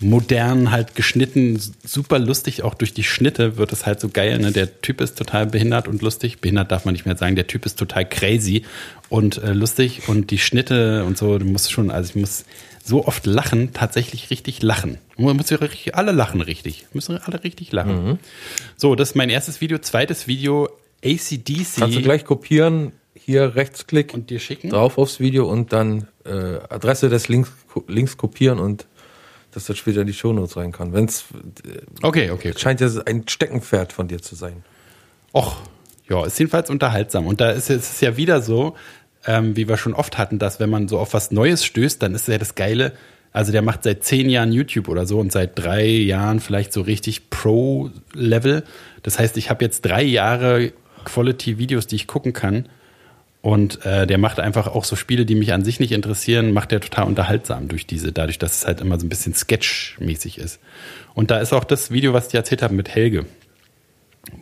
[0.00, 4.38] modern halt geschnitten, super lustig, auch durch die Schnitte wird es halt so geil.
[4.38, 4.52] Ne?
[4.52, 6.40] Der Typ ist total behindert und lustig.
[6.40, 8.62] Behindert darf man nicht mehr sagen, der Typ ist total crazy
[9.08, 12.44] und äh, lustig und die Schnitte und so, du musst schon, also ich muss
[12.84, 14.98] so oft lachen, tatsächlich richtig lachen.
[15.16, 16.86] Man muss ja richtig, alle lachen richtig.
[16.92, 18.18] Müssen alle richtig lachen.
[18.76, 19.78] So, das ist mein erstes Video.
[19.78, 20.68] Zweites Video,
[21.04, 21.78] ACDC.
[21.78, 24.70] Kannst du gleich kopieren, hier Rechtsklick und dir schicken?
[24.70, 27.50] drauf aufs Video und dann äh, Adresse des Links,
[27.88, 28.86] Links kopieren und
[29.56, 30.92] dass das später in die Shownotes rein kann.
[30.92, 31.24] Wenn es
[32.02, 32.52] Okay, okay.
[32.56, 34.62] scheint ja ein Steckenpferd von dir zu sein.
[35.32, 35.56] Och,
[36.10, 37.26] ja, ist jedenfalls unterhaltsam.
[37.26, 38.76] Und da ist es ist ja wieder so,
[39.24, 42.14] ähm, wie wir schon oft hatten, dass wenn man so auf was Neues stößt, dann
[42.14, 42.92] ist ja das Geile.
[43.32, 46.82] Also der macht seit zehn Jahren YouTube oder so und seit drei Jahren vielleicht so
[46.82, 48.62] richtig Pro-Level.
[49.02, 50.72] Das heißt, ich habe jetzt drei Jahre
[51.06, 52.68] Quality-Videos, die ich gucken kann.
[53.46, 56.72] Und äh, der macht einfach auch so Spiele, die mich an sich nicht interessieren, macht
[56.72, 60.58] der total unterhaltsam durch diese, dadurch, dass es halt immer so ein bisschen Sketch-mäßig ist.
[61.14, 63.24] Und da ist auch das Video, was ich dir erzählt habe mit Helge,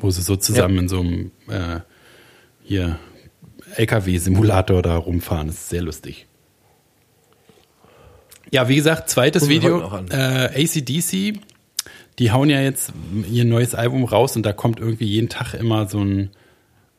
[0.00, 1.80] wo sie so zusammen in so einem äh,
[2.62, 2.98] hier
[3.76, 5.48] LKW-Simulator da rumfahren.
[5.48, 6.24] Das ist sehr lustig.
[8.50, 11.40] Ja, wie gesagt, zweites Video, äh, ACDC,
[12.18, 12.94] die hauen ja jetzt
[13.30, 16.30] ihr neues Album raus und da kommt irgendwie jeden Tag immer so ein,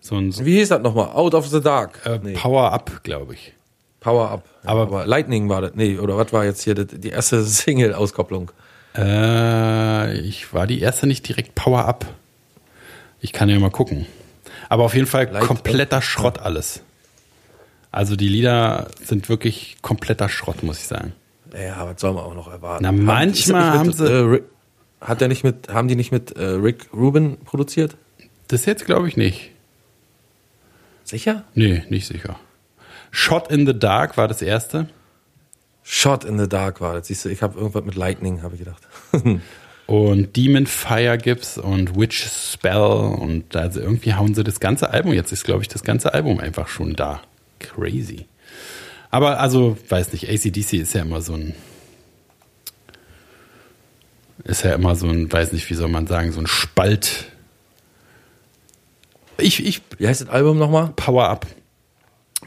[0.05, 1.09] so ein Wie hieß das nochmal?
[1.13, 1.99] Out of the Dark.
[2.05, 3.53] äh, nee, Power Up, glaube ich.
[3.99, 4.43] Power Up.
[4.63, 5.71] Ja, Aber- aber, Lightning war das.
[5.75, 8.51] Nee, oder was war jetzt hier die, die erste Single-Auskopplung?
[8.95, 12.05] Äh, ich war die erste nicht direkt Power Up.
[13.19, 14.05] Ich kann ja mal gucken.
[14.69, 16.03] Aber auf jeden Fall Light kompletter Up.
[16.03, 16.81] Schrott alles.
[17.91, 21.13] Also die Lieder sind wirklich kompletter Schrott, muss ich sagen.
[21.57, 22.83] Ja, was soll man auch noch erwarten?
[22.83, 24.43] Na, Haben- manchmal das nicht haben mit, Äh, Rick,
[25.01, 27.95] hat der nicht mit, haben die nicht mit äh, Rick Rubin produziert?
[28.49, 29.51] Das jetzt glaube ich nicht.
[31.05, 31.45] Sicher?
[31.53, 32.37] Nee, nicht sicher.
[33.11, 34.89] Shot in the Dark war das erste.
[35.83, 37.07] Shot in the Dark war das.
[37.07, 38.83] Siehst du, ich habe irgendwas mit Lightning, habe ich gedacht.
[39.87, 45.13] Und Demon Fire gibt's und Witch Spell und also irgendwie hauen sie das ganze Album.
[45.13, 47.21] Jetzt ist, glaube ich, das ganze Album einfach schon da.
[47.59, 48.25] Crazy.
[49.11, 51.53] Aber also, weiß nicht, ACDC ist ja immer so ein.
[54.43, 57.27] Ist ja immer so ein, weiß nicht, wie soll man sagen, so ein Spalt.
[59.37, 60.93] Ich, ich, Wie heißt das Album nochmal?
[60.95, 61.47] Power Up.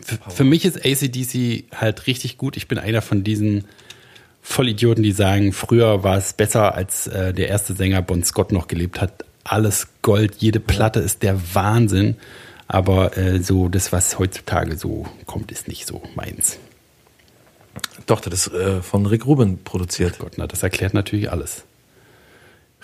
[0.01, 2.57] Für, für mich ist ACDC halt richtig gut.
[2.57, 3.65] Ich bin einer von diesen
[4.43, 8.69] Vollidioten, die sagen, früher war es besser, als äh, der erste Sänger Bon Scott noch
[8.69, 9.25] gelebt hat.
[9.45, 12.17] Alles Gold, jede Platte ist der Wahnsinn.
[12.67, 16.59] Aber äh, so das, was heutzutage so kommt, ist nicht so meins.
[18.07, 20.19] Doch, das ist äh, von Rick Rubin produziert.
[20.19, 21.65] Gott, na, das erklärt natürlich alles.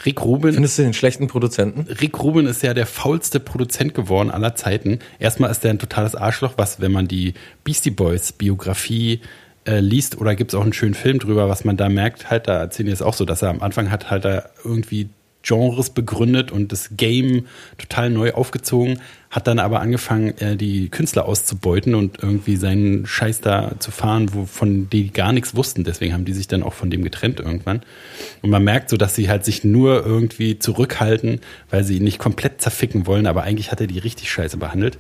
[0.05, 0.55] Rick Rubin.
[0.55, 1.83] Findest du den schlechten Produzenten?
[1.93, 4.99] Rick Rubin ist ja der faulste Produzent geworden aller Zeiten.
[5.19, 9.21] Erstmal ist er ein totales Arschloch, was, wenn man die Beastie Boys Biografie
[9.67, 12.49] äh, liest, oder gibt es auch einen schönen Film drüber, was man da merkt, halt,
[12.49, 15.09] da erzählen die es auch so, dass er am Anfang hat halt da irgendwie
[15.45, 17.47] Genres begründet und das Game
[17.79, 18.99] total neu aufgezogen,
[19.31, 24.33] hat dann aber angefangen, äh, die Künstler auszubeuten und irgendwie seinen Scheiß da zu fahren,
[24.33, 25.85] wovon die gar nichts wussten.
[25.85, 27.83] Deswegen haben die sich dann auch von dem getrennt irgendwann.
[28.43, 32.19] Und man merkt so, dass sie halt sich nur irgendwie zurückhalten, weil sie ihn nicht
[32.19, 34.99] komplett zerficken wollen, aber eigentlich hat er die richtig scheiße behandelt.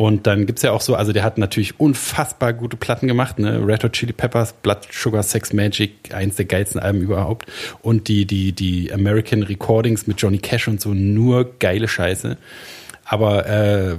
[0.00, 3.60] Und dann gibt's ja auch so, also der hat natürlich unfassbar gute Platten gemacht, ne?
[3.66, 7.44] Red Hot Chili Peppers, Blood Sugar Sex Magic, eins der geilsten Alben überhaupt.
[7.82, 12.38] Und die, die, die American Recordings mit Johnny Cash und so, nur geile Scheiße.
[13.04, 13.96] Aber äh,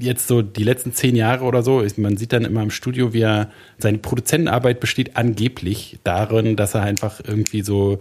[0.00, 3.12] jetzt so die letzten zehn Jahre oder so, ist, man sieht dann immer im Studio,
[3.12, 8.00] wie er seine Produzentenarbeit besteht angeblich darin, dass er einfach irgendwie so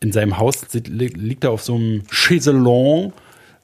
[0.00, 3.12] in seinem Haus liegt er auf so einem Chaiselon,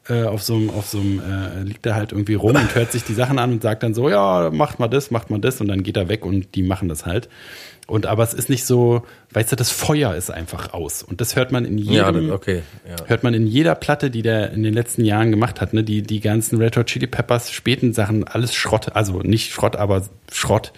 [0.09, 2.93] äh, auf so einem, auf so einem, äh, liegt er halt irgendwie rum und hört
[2.93, 5.61] sich die Sachen an und sagt dann so, ja, macht mal das, macht mal das
[5.61, 7.29] und dann geht er weg und die machen das halt.
[7.89, 11.05] Und aber es ist nicht so, weißt du, das Feuer ist einfach aus.
[11.05, 12.97] Und das hört man in jedem, Ja, okay, ja.
[13.07, 15.85] hört man in jeder Platte, die der in den letzten Jahren gemacht hat, ne?
[15.85, 20.03] Die, die ganzen Red Hot Chili Peppers, späten Sachen, alles Schrott, also nicht Schrott, aber
[20.33, 20.73] Schrott.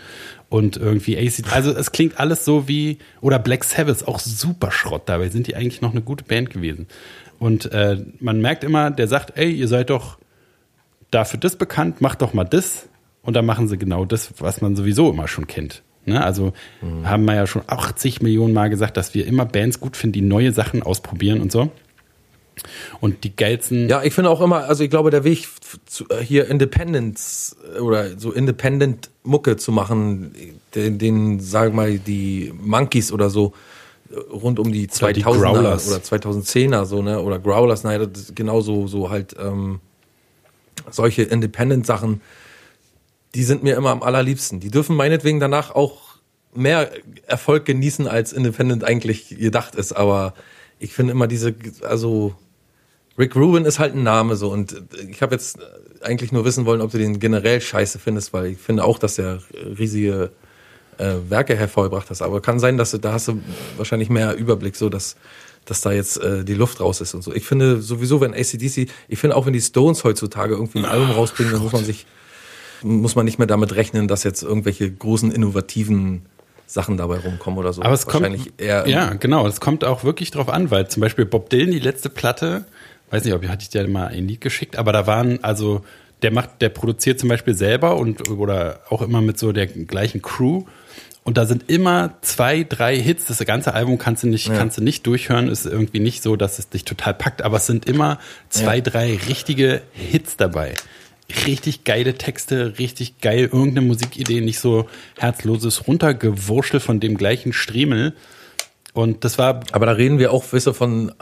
[0.51, 5.03] Und irgendwie AC, also es klingt alles so wie, oder Black Sabbath, auch super Schrott.
[5.07, 6.89] Dabei sind die eigentlich noch eine gute Band gewesen.
[7.39, 10.19] Und äh, man merkt immer, der sagt, ey, ihr seid doch
[11.11, 12.89] dafür das bekannt, macht doch mal das.
[13.23, 15.83] Und dann machen sie genau das, was man sowieso immer schon kennt.
[16.05, 16.25] Ne?
[16.25, 16.53] Also
[17.05, 20.21] haben wir ja schon 80 Millionen Mal gesagt, dass wir immer Bands gut finden, die
[20.23, 21.71] neue Sachen ausprobieren und so.
[23.01, 23.89] Und die geilsten.
[23.89, 25.47] Ja, ich finde auch immer, also ich glaube, der Weg
[25.87, 30.35] zu, äh, hier Independence äh, oder so Independent Mucke zu machen,
[30.75, 33.53] den, den sagen wir mal, die Monkeys oder so,
[34.31, 35.89] rund um die Oder die 2000er Growlers.
[35.89, 39.81] oder 2010er so, ne, oder Growlers, nein, das genauso, so halt, ähm,
[40.91, 42.21] solche Independent-Sachen,
[43.35, 44.61] die sind mir immer am allerliebsten.
[44.61, 46.17] Die dürfen meinetwegen danach auch
[46.55, 46.91] mehr
[47.27, 50.35] Erfolg genießen, als Independent eigentlich gedacht ist, aber
[50.79, 52.35] ich finde immer diese, also,
[53.19, 55.59] Rick Rubin ist halt ein Name so und ich habe jetzt
[56.03, 59.19] eigentlich nur wissen wollen, ob du den generell scheiße findest, weil ich finde auch, dass
[59.19, 59.41] er
[59.77, 60.31] riesige
[60.99, 62.23] äh, Werke hervorgebracht hast.
[62.23, 63.41] Aber kann sein, dass du da hast du
[63.77, 65.17] wahrscheinlich mehr Überblick, so dass
[65.65, 67.35] dass da jetzt äh, die Luft raus ist und so.
[67.35, 71.11] Ich finde sowieso, wenn ACDC, ich finde auch, wenn die Stones heutzutage irgendwie ein Album
[71.11, 72.07] rausbringen, dann muss man sich
[72.83, 76.23] muss man nicht mehr damit rechnen, dass jetzt irgendwelche großen innovativen
[76.67, 77.83] Sachen dabei rumkommen oder so.
[77.83, 81.51] Aber es kommt, ja, genau, es kommt auch wirklich drauf an, weil zum Beispiel Bob
[81.51, 82.67] Dylan, die letzte Platte,
[83.11, 85.83] weiß nicht, ob ich hatte ich dir mal ein Lied geschickt, aber da waren, also,
[86.23, 90.21] der macht, der produziert zum Beispiel selber und, oder auch immer mit so der gleichen
[90.21, 90.65] Crew.
[91.29, 93.27] Und da sind immer zwei, drei Hits.
[93.27, 95.49] Das ganze Album kannst du nicht, kannst du nicht durchhören.
[95.49, 97.43] Ist irgendwie nicht so, dass es dich total packt.
[97.43, 98.81] Aber es sind immer zwei, Ja.
[98.81, 100.73] drei richtige Hits dabei.
[101.47, 104.89] Richtig geile Texte, richtig geil, irgendeine Musikidee, nicht so
[105.19, 108.15] herzloses Runtergewurschtel von dem gleichen Striemel.
[108.95, 111.13] Und das war, Aber da reden wir auch, weißt du, von,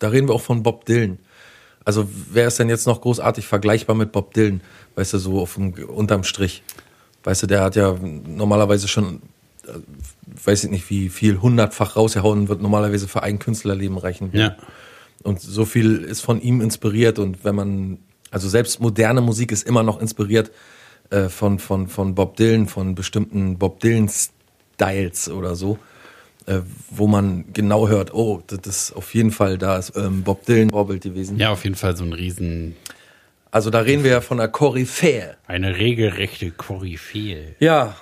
[0.00, 1.18] da reden wir auch von Bob Dylan.
[1.86, 4.60] Also wer ist denn jetzt noch großartig vergleichbar mit Bob Dylan?
[4.96, 6.62] Weißt du, so auf dem, unterm Strich.
[7.24, 9.22] Weißt du, der hat ja normalerweise schon,
[9.66, 9.72] äh,
[10.44, 14.30] weiß ich nicht, wie viel, hundertfach rausgehauen wird normalerweise für ein Künstlerleben reichen.
[14.32, 14.56] ja.
[15.22, 17.98] Und so viel ist von ihm inspiriert und wenn man,
[18.30, 20.50] also selbst moderne Musik ist immer noch inspiriert
[21.08, 25.78] äh, von, von, von Bob Dylan, von bestimmten Bob Dylan-Styles oder so,
[26.44, 26.60] äh,
[26.90, 30.68] wo man genau hört, oh, das ist auf jeden Fall, da ist ähm, Bob Dylan
[30.68, 31.38] Vorbild gewesen.
[31.38, 32.76] Ja, auf jeden Fall so ein riesen,
[33.54, 35.36] Also da reden wir ja von einer Koryphäe.
[35.46, 37.54] eine regelrechte Koryphäe.
[37.60, 37.94] Ja,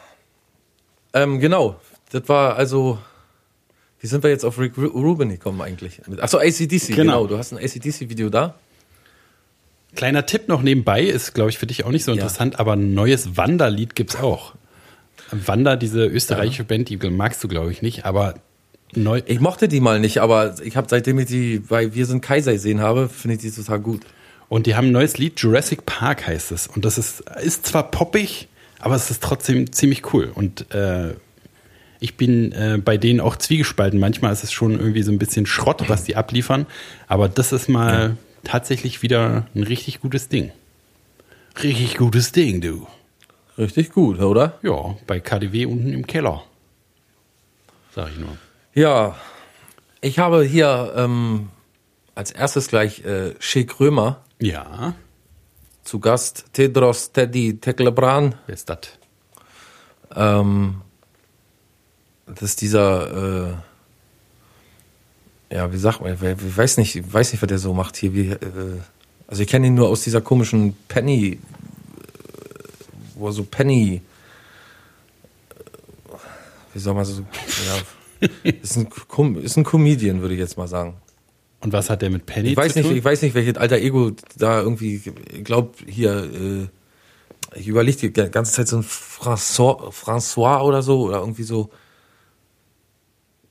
[1.12, 1.76] ähm, genau.
[2.10, 2.98] das war also.
[4.00, 6.00] Wie sind wir jetzt auf Rick Ru- Rubin gekommen eigentlich?
[6.22, 6.96] Achso, ACDC, genau.
[6.96, 7.26] Genau.
[7.26, 8.54] Du hast ein ACDC-Video da.
[9.94, 12.94] Kleiner Tipp noch nebenbei, ist, glaube ich, für dich auch nicht so interessant, aber ein
[12.94, 14.54] neues Wanderlied gibt's auch.
[15.32, 18.36] Wander, diese österreichische Band, die magst du, glaube ich, nicht, aber
[18.94, 19.20] neu.
[19.26, 22.52] Ich mochte die mal nicht, aber ich habe seitdem ich die bei Wir sind Kaiser
[22.54, 24.00] gesehen habe, finde ich die total gut.
[24.52, 26.66] Und die haben ein neues Lied, Jurassic Park heißt es.
[26.66, 28.48] Und das ist, ist zwar poppig,
[28.80, 30.30] aber es ist trotzdem ziemlich cool.
[30.34, 31.14] Und äh,
[32.00, 33.98] ich bin äh, bei denen auch zwiegespalten.
[33.98, 36.66] Manchmal ist es schon irgendwie so ein bisschen Schrott, was die abliefern.
[37.08, 40.52] Aber das ist mal tatsächlich wieder ein richtig gutes Ding.
[41.62, 42.86] Richtig gutes Ding, du.
[43.56, 44.58] Richtig gut, oder?
[44.62, 46.42] Ja, bei KDW unten im Keller.
[47.94, 48.36] Sag ich nur.
[48.74, 49.16] Ja,
[50.02, 51.48] ich habe hier ähm,
[52.14, 54.94] als erstes gleich äh, Sheik Römer Ja,
[55.84, 58.34] zu Gast, Tedros Teddy Teklebran.
[58.46, 58.78] wer ist das?
[60.16, 60.80] Ähm,
[62.26, 63.52] das ist dieser,
[65.50, 67.94] äh, ja, wie sagt man, ich weiß nicht, ich weiß nicht, was der so macht
[67.96, 68.14] hier.
[68.14, 68.80] Wie, äh,
[69.28, 71.38] also ich kenne ihn nur aus dieser komischen Penny, äh,
[73.14, 74.02] wo er so Penny,
[75.50, 75.60] äh,
[76.74, 78.88] wie soll man so, ja, ist ein,
[79.36, 80.96] ist ein Comedian, würde ich jetzt mal sagen.
[81.62, 82.96] Und was hat der mit Penny Ich weiß zu nicht, tun?
[82.96, 85.00] ich weiß nicht, welches alter Ego da irgendwie,
[85.32, 91.02] ich glaube hier, äh, ich überlege die ganze Zeit so ein François, François oder so
[91.02, 91.70] oder irgendwie so.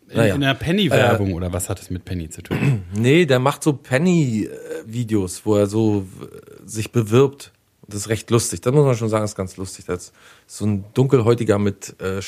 [0.09, 0.35] in, naja.
[0.35, 2.83] in der Penny-Werbung oder was hat es mit Penny zu tun?
[2.93, 7.51] Nee, der macht so Penny-Videos, wo er so äh, sich bewirbt.
[7.87, 8.61] Das ist recht lustig.
[8.61, 9.85] Das muss man schon sagen, ist ganz lustig.
[9.85, 10.13] Das ist
[10.47, 12.21] so ein dunkelhäutiger mit äh,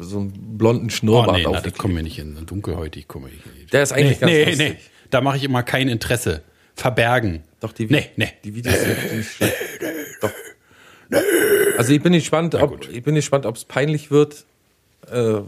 [0.00, 2.46] so einem blonden Oh Schnurrbart nee, na, das kommen wir nicht in.
[2.46, 3.72] Dunkelhäutig kommen wir nicht.
[3.72, 4.58] Der ist eigentlich ganz nee, lustig.
[4.58, 4.76] Nee,
[5.10, 6.42] da mache ich immer kein Interesse.
[6.74, 7.42] Verbergen.
[7.60, 8.32] Doch, die, Nee, nee.
[8.44, 9.54] die Videos sind nicht schlecht.
[10.20, 10.30] Doch.
[11.76, 14.44] Also ich bin gespannt, ob, ich bin gespannt, ob es peinlich wird
[15.10, 15.40] äh,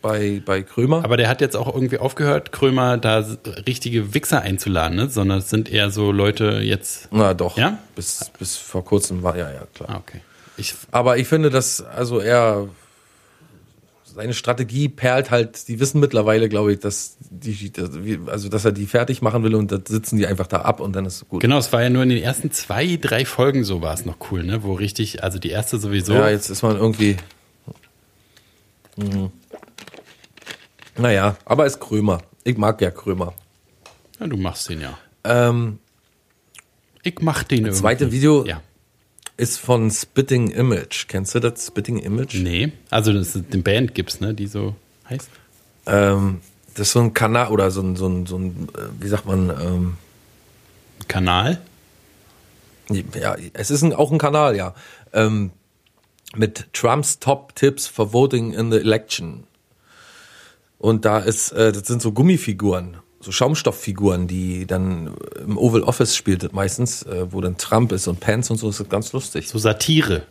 [0.00, 1.04] bei, bei Krömer.
[1.04, 3.24] Aber der hat jetzt auch irgendwie aufgehört, Krömer da
[3.66, 5.08] richtige Wichser einzuladen, ne?
[5.10, 7.08] sondern es sind eher so Leute jetzt.
[7.10, 7.58] Na doch.
[7.58, 7.78] Ja?
[7.94, 9.90] Bis, bis vor kurzem war, ja, ja, klar.
[9.90, 10.20] Ah, okay.
[10.56, 12.68] Ich, Aber ich finde, dass, also er,
[14.18, 17.70] seine Strategie perlt halt, die wissen mittlerweile, glaube ich, dass die,
[18.26, 20.92] also dass er die fertig machen will und da sitzen die einfach da ab und
[20.96, 21.40] dann ist es gut.
[21.40, 24.16] genau, es war ja nur in den ersten zwei, drei Folgen so war es noch
[24.32, 24.64] cool, ne?
[24.64, 26.14] Wo richtig, also die erste sowieso.
[26.14, 27.16] Ja, jetzt ist man irgendwie.
[28.96, 29.30] Mhm.
[30.96, 32.20] Naja, aber ist Krömer.
[32.42, 33.34] Ich mag ja Krömer.
[34.18, 34.98] Ja, du machst den ja.
[35.22, 35.78] Ähm,
[37.04, 37.78] Ich mach den irgendwie.
[37.80, 38.62] zweite Video Ja.
[39.38, 41.06] Ist von Spitting Image.
[41.08, 42.34] Kennst du das Spitting Image?
[42.34, 44.74] Nee, also das ist eine Band gibt's, ne, die so
[45.08, 45.30] heißt.
[45.86, 46.40] Ähm,
[46.74, 49.26] das ist so ein Kanal oder so ein, so ein, so ein äh, wie sagt
[49.26, 49.96] man, ähm,
[51.06, 51.60] Kanal.
[52.90, 54.74] ja, es ist ein, auch ein Kanal, ja.
[55.12, 55.52] Ähm,
[56.36, 59.44] mit Trumps Top-Tipps for Voting in the Election.
[60.78, 66.16] Und da ist, äh, das sind so Gummifiguren, so Schaumstofffiguren, die dann im Oval Office
[66.16, 69.48] spielt meistens, äh, wo dann Trump ist und Pence und so, das ist ganz lustig.
[69.48, 70.22] So Satire.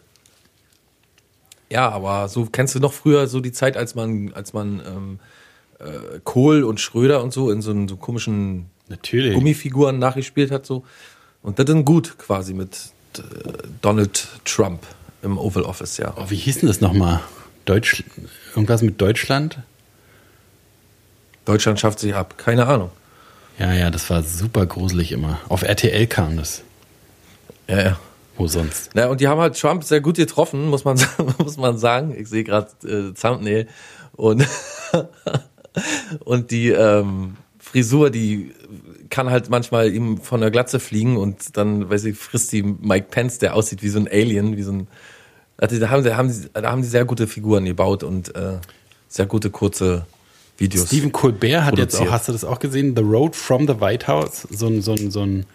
[1.69, 5.19] Ja, aber so kennst du noch früher so die Zeit, als man, als man ähm,
[5.80, 9.34] äh, Kohl und Schröder und so in so, einen, so komischen Natürlich.
[9.34, 10.84] Gummifiguren nachgespielt hat so.
[11.41, 12.78] Und das ist gut quasi mit
[13.17, 13.21] äh,
[13.82, 14.82] Donald Trump
[15.21, 16.13] im Oval Office, ja.
[16.17, 17.21] Oh, wie hieß denn das nochmal?
[17.65, 18.04] Deutsch,
[18.56, 19.60] irgendwas mit Deutschland?
[21.47, 22.89] Deutschland schafft sich ab, keine Ahnung.
[23.57, 25.39] Ja, ja, das war super gruselig immer.
[25.47, 26.63] Auf RTL kam das.
[27.67, 27.99] Ja, ja.
[28.36, 28.91] Wo sonst?
[28.93, 30.99] Na, und die haben halt Trump sehr gut getroffen, muss man,
[31.39, 32.13] muss man sagen.
[32.15, 33.67] Ich sehe gerade äh, Thumbnail.
[34.15, 34.45] Und,
[36.19, 38.53] und die ähm, Frisur, die
[39.10, 43.07] kann halt manchmal ihm von der Glatze fliegen und dann, weiß ich, frisst die Mike
[43.10, 44.88] Pence, der aussieht wie so ein Alien, wie so ein.
[45.57, 48.60] Also da haben sie, haben sie, da haben die sehr gute Figuren gebaut und äh,
[49.07, 50.05] sehr gute kurze
[50.58, 50.88] Videos.
[50.88, 52.96] Stephen Colbert hat jetzt auch, hast du das auch gesehen?
[52.96, 54.48] The Road from the White House.
[54.50, 55.46] So, ein, so, ein, so, ein,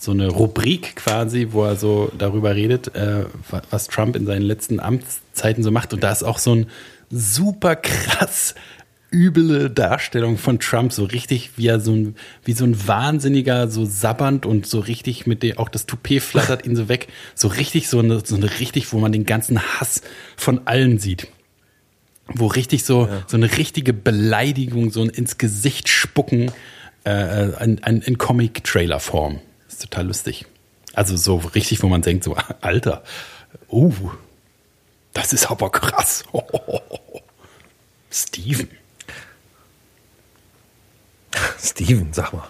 [0.00, 4.42] so eine Rubrik quasi, wo er so darüber redet, äh, wa- was Trump in seinen
[4.42, 5.92] letzten Amtszeiten so macht.
[5.92, 6.66] Und da ist auch so ein
[7.10, 8.54] super krass
[9.10, 13.86] üble Darstellung von Trump, so richtig wie er so ein, wie so ein Wahnsinniger, so
[13.86, 17.88] sabbernd und so richtig mit dem, auch das Toupet flattert ihn so weg, so richtig
[17.88, 20.02] so eine, so eine richtig, wo man den ganzen Hass
[20.36, 21.28] von allen sieht
[22.28, 26.52] wo richtig so, so eine richtige Beleidigung, so ein ins Gesicht spucken
[27.04, 29.40] äh, in, in, in Comic-Trailer-Form.
[29.68, 30.46] Ist total lustig.
[30.94, 33.02] Also so richtig, wo man denkt, so, Alter,
[33.70, 33.92] uh,
[35.14, 36.24] das ist aber krass.
[38.10, 38.68] Steven,
[41.62, 42.48] Steven, sag mal.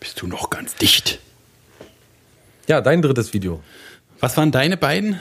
[0.00, 1.20] bist du noch ganz dicht?
[2.68, 3.62] Ja, dein drittes Video.
[4.20, 5.18] Was waren deine beiden?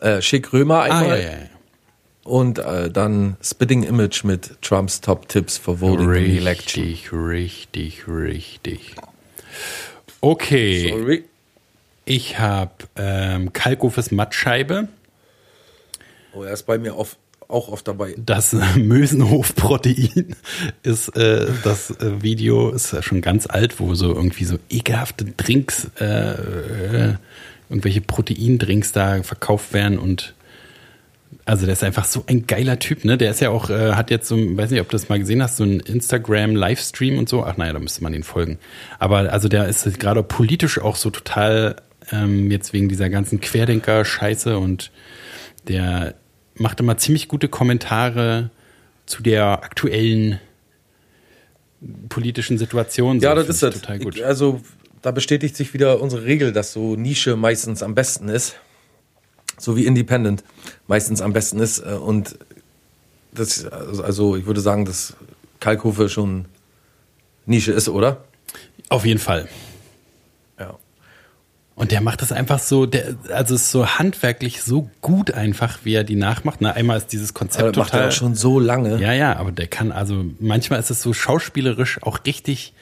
[0.00, 1.08] Äh, Schick Römer Ah, einmal.
[1.08, 1.48] ja, ja, ja.
[2.26, 6.82] Und äh, dann Spitting Image mit Trumps Top Tips for Voting and Election.
[6.84, 8.94] Richtig, richtig, richtig.
[10.20, 11.24] Okay, Sorry.
[12.04, 14.88] ich habe ähm, Kalkofes Mattscheibe,
[16.34, 17.16] Oh, er ist bei mir auf,
[17.48, 18.14] auch oft dabei.
[18.18, 20.36] das Mösenhof-Protein
[20.82, 25.24] ist äh, das äh, Video, ist ja schon ganz alt, wo so irgendwie so ekelhafte
[25.24, 27.14] Drinks, äh, äh,
[27.70, 30.34] irgendwelche Proteindrinks da verkauft werden und
[31.44, 33.16] also der ist einfach so ein geiler Typ, ne?
[33.18, 35.42] Der ist ja auch, äh, hat jetzt so, weiß nicht, ob du das mal gesehen
[35.42, 37.44] hast, so ein Instagram-Livestream und so.
[37.44, 38.58] Ach naja, da müsste man den folgen.
[38.98, 41.76] Aber also der ist gerade politisch auch so total
[42.12, 44.90] ähm, jetzt wegen dieser ganzen Querdenker-Scheiße und
[45.68, 46.14] der
[46.54, 48.50] macht immer ziemlich gute Kommentare
[49.06, 50.38] zu der aktuellen
[52.08, 53.20] politischen Situation.
[53.20, 53.74] Ja, So, das ist das.
[53.80, 54.16] Total gut.
[54.16, 54.60] Ich- Also,
[55.02, 58.56] da bestätigt sich wieder unsere Regel, dass so Nische meistens am besten ist.
[59.58, 60.44] So wie Independent
[60.86, 61.78] meistens am besten ist.
[61.78, 62.38] Äh, Und
[63.32, 65.14] das, also- ich würde sagen, dass
[65.60, 66.46] Kalkofe schon
[67.46, 68.24] Nische ist, oder?
[68.88, 69.48] Auf jeden Fall.
[70.58, 70.74] Ja.
[71.74, 75.94] Und der macht das einfach so, der, also ist so handwerklich so gut einfach, wie
[75.94, 76.60] er die nachmacht.
[76.60, 78.08] Na, einmal ist dieses Konzept Aber das macht er total.
[78.08, 78.98] auch schon so lange.
[79.00, 82.72] Ja, ja, aber der kann, also manchmal ist es so schauspielerisch auch richtig,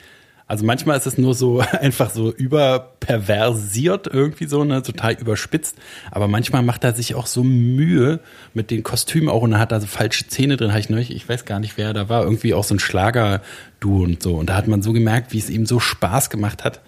[0.46, 5.76] also manchmal ist es nur so einfach so überperversiert irgendwie so, ne, total überspitzt.
[6.10, 8.20] Aber manchmal macht er sich auch so Mühe
[8.52, 11.14] mit den Kostümen auch und er hat da so falsche Zähne drin, habe ich neulich,
[11.14, 14.34] ich weiß gar nicht, wer da war, irgendwie auch so ein Schlager-Duo und so.
[14.34, 16.80] Und da hat man so gemerkt, wie es ihm so Spaß gemacht hat.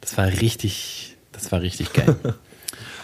[0.00, 2.16] Das war richtig, das war richtig geil.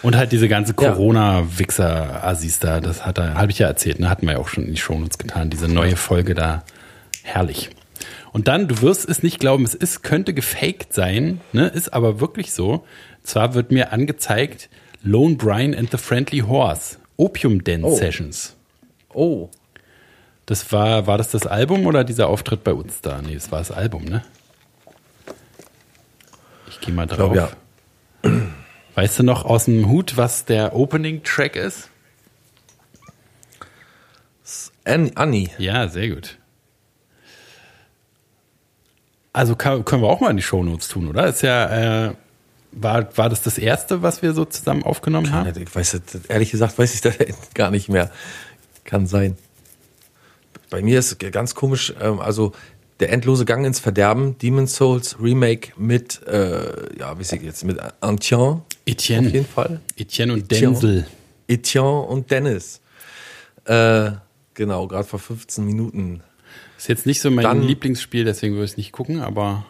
[0.03, 0.73] Und halt diese ganze.
[0.73, 4.65] Corona-Wichser-Assis da, das hat er, habe ich ja erzählt, ne, hatten wir ja auch schon
[4.65, 6.63] in die Shownotes getan, diese neue Folge da,
[7.23, 7.69] herrlich.
[8.33, 12.19] Und dann, du wirst es nicht glauben, es ist, könnte gefaked sein, ne, ist aber
[12.19, 12.83] wirklich so.
[13.21, 14.69] Zwar wird mir angezeigt,
[15.03, 17.95] Lone Brian and the Friendly Horse, Opium Den Oh.
[17.95, 18.55] Sessions.
[19.13, 19.49] Oh.
[20.47, 23.21] Das war, war das das Album oder dieser Auftritt bei uns da?
[23.21, 24.23] Nee, das war das Album, ne?
[26.69, 27.31] Ich gehe mal drauf.
[27.31, 27.53] glaub,
[28.23, 28.31] ja.
[28.95, 31.89] Weißt du noch aus dem Hut, was der Opening-Track ist?
[34.85, 35.49] An Annie.
[35.57, 36.37] Ja, sehr gut.
[39.33, 41.27] Also kann, können wir auch mal in die Shownotes tun, oder?
[41.27, 42.13] Ist ja, äh,
[42.71, 45.51] war, war das das erste, was wir so zusammen aufgenommen haben?
[45.59, 47.15] Ich weiß ehrlich gesagt, weiß ich das
[47.53, 48.11] gar nicht mehr.
[48.83, 49.37] Kann sein.
[50.69, 52.53] Bei mir ist ganz komisch, ähm, also
[52.99, 57.79] der endlose Gang ins Verderben, Demon's Souls Remake mit, äh, ja, wie ich jetzt, mit
[58.01, 59.27] Antien Etienne.
[59.27, 59.81] auf jeden Fall.
[59.97, 60.73] Etienne und Etienne.
[60.73, 61.07] Denzel.
[61.47, 62.81] Etienne und Dennis.
[63.65, 64.11] Äh,
[64.53, 66.21] genau, gerade vor 15 Minuten.
[66.83, 69.63] Ist jetzt nicht so mein Dann- Lieblingsspiel, deswegen würde ich es nicht gucken, aber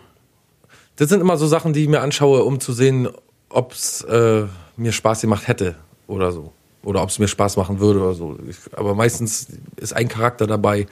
[0.95, 3.07] Das sind immer so Sachen, die ich mir anschaue, um zu sehen,
[3.49, 4.45] ob es äh,
[4.77, 5.75] mir Spaß gemacht hätte
[6.07, 6.53] oder so.
[6.81, 8.39] Oder ob es mir Spaß machen würde oder so.
[8.49, 9.45] Ich, aber meistens
[9.75, 10.87] ist ein Charakter dabei,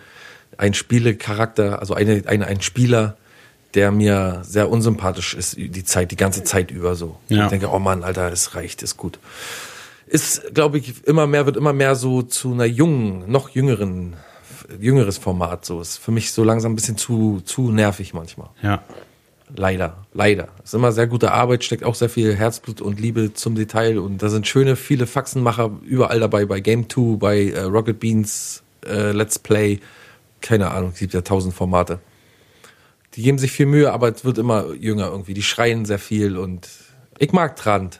[0.57, 3.17] ein Spielecharakter, also eine, eine, ein Spieler,
[3.73, 7.17] der mir sehr unsympathisch ist, die Zeit, die ganze Zeit über so.
[7.29, 7.45] Ja.
[7.45, 9.17] Ich denke, oh Mann, Alter, es reicht, ist gut.
[10.05, 14.13] Ist, glaube ich, immer mehr, wird immer mehr so zu einer jungen, noch jüngeren,
[14.79, 15.65] jüngeres Format.
[15.65, 18.49] So ist für mich so langsam ein bisschen zu, zu nervig manchmal.
[18.61, 18.83] ja.
[19.53, 20.47] Leider, leider.
[20.63, 24.23] Ist immer sehr gute Arbeit, steckt auch sehr viel Herzblut und Liebe zum Detail und
[24.23, 29.11] da sind schöne, viele Faxenmacher überall dabei, bei Game 2, bei äh, Rocket Beans, äh,
[29.11, 29.81] Let's Play,
[30.39, 31.99] keine Ahnung, es gibt ja tausend Formate.
[33.15, 35.33] Die geben sich viel Mühe, aber es wird immer jünger irgendwie.
[35.33, 36.69] Die schreien sehr viel und
[37.19, 37.99] ich mag Trant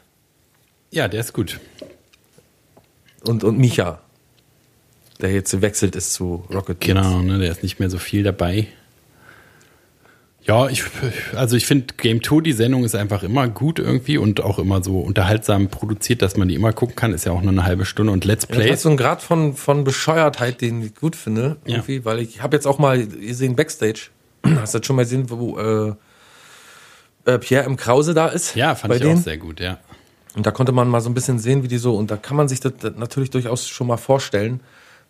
[0.90, 1.60] Ja, der ist gut.
[3.26, 4.00] und, und Micha,
[5.20, 6.80] der jetzt gewechselt ist zu Rocket.
[6.80, 8.66] Genau, ne, der ist nicht mehr so viel dabei.
[10.44, 10.82] Ja, ich,
[11.36, 14.82] also ich finde Game 2, die Sendung ist einfach immer gut irgendwie und auch immer
[14.82, 17.14] so unterhaltsam produziert, dass man die immer gucken kann.
[17.14, 19.22] Ist ja auch nur eine halbe Stunde und Let's Ja, das ist so ein Grad
[19.22, 21.76] von, von Bescheuertheit, den ich gut finde, Ja.
[21.76, 24.08] irgendwie, weil ich habe jetzt auch mal gesehen Backstage.
[24.44, 25.94] Hast du das schon mal gesehen, wo äh,
[27.30, 27.76] äh, Pierre M.
[27.76, 28.56] Krause da ist?
[28.56, 29.18] Ja, fand ich denen?
[29.18, 29.78] auch sehr gut, ja.
[30.34, 32.36] Und da konnte man mal so ein bisschen sehen, wie die so, und da kann
[32.36, 34.58] man sich das natürlich durchaus schon mal vorstellen,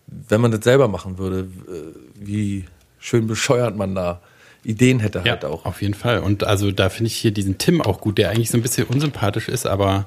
[0.07, 2.65] wenn man das selber machen würde, äh, wie
[2.99, 4.21] schön bescheuert man da
[4.65, 5.65] Ideen hätte Ja, halt auch.
[5.65, 6.21] auf jeden Fall.
[6.21, 8.87] Und also da finde ich hier diesen Tim auch gut, der eigentlich so ein bisschen
[8.87, 10.07] unsympathisch ist, aber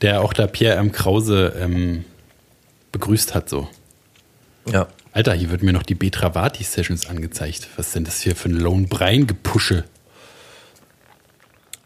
[0.00, 0.92] der auch da Pierre M.
[0.92, 2.04] Krause ähm,
[2.92, 3.68] begrüßt hat so.
[4.70, 4.86] Ja.
[5.12, 7.68] Alter, hier wird mir noch die Betravati-Sessions angezeigt.
[7.76, 9.84] Was ist denn das hier für ein Lone Brein-Gepusche?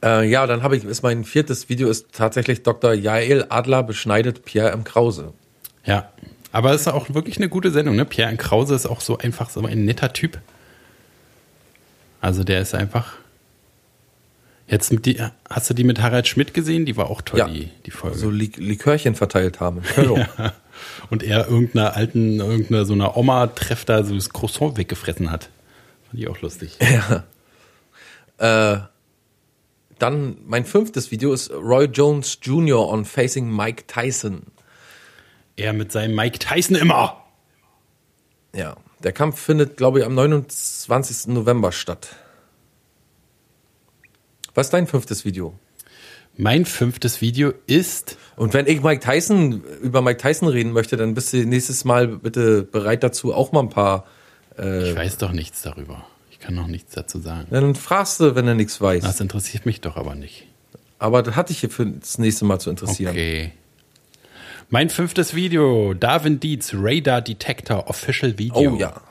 [0.04, 2.92] Äh, ja, dann habe ich, ist mein viertes Video ist tatsächlich Dr.
[2.92, 4.84] Jael Adler beschneidet Pierre M.
[4.84, 5.32] Krause.
[5.84, 6.10] Ja,
[6.52, 7.96] aber es ist auch wirklich eine gute Sendung.
[7.96, 8.04] Ne?
[8.04, 8.36] Pierre.
[8.36, 10.40] Krause ist auch so einfach so ein netter Typ.
[12.20, 13.14] Also der ist einfach.
[14.68, 15.18] Jetzt die,
[15.50, 16.86] hast du die mit Harald Schmidt gesehen?
[16.86, 17.48] Die war auch toll, Ja.
[17.48, 18.16] die, die Folge.
[18.16, 19.82] So Lik Likörchen verteilt haben.
[19.96, 20.18] Hallo.
[21.10, 25.50] Und er irgendeiner alten, irgendeiner so einer Oma trefft da so das Croissant weggefressen hat.
[26.08, 26.78] Fand ich auch lustig.
[26.80, 27.24] Ja.
[28.38, 28.80] Äh,
[29.98, 32.88] dann mein fünftes Video ist Roy Jones Jr.
[32.88, 34.46] on Facing Mike Tyson.
[35.56, 37.24] Er mit seinem Mike Tyson immer.
[38.54, 41.28] Ja, der Kampf findet, glaube ich, am 29.
[41.28, 42.08] November statt.
[44.54, 45.54] Was ist dein fünftes Video?
[46.36, 51.14] Mein fünftes Video ist, Und wenn ich Mike Tyson über Mike Tyson reden möchte, dann
[51.14, 54.06] bist du nächstes Mal bitte bereit dazu, auch mal ein paar.
[54.56, 56.06] ich weiß doch nichts darüber.
[56.30, 57.48] Ich kann noch nichts dazu sagen.
[57.50, 59.06] Dann fragst du, wenn du nichts weißt.
[59.06, 60.46] Das interessiert mich doch aber nicht.
[60.98, 63.10] Aber das hatte ich hier für das nächste Mal zu interessieren.
[63.10, 63.52] Okay.
[64.74, 68.72] Mein fünftes Video, Darwin Dietz, Radar Detector Official Video.
[68.72, 69.02] Oh ja.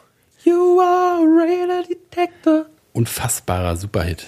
[0.43, 2.65] You are a radar detector.
[2.93, 4.25] Unfassbarer Superhit.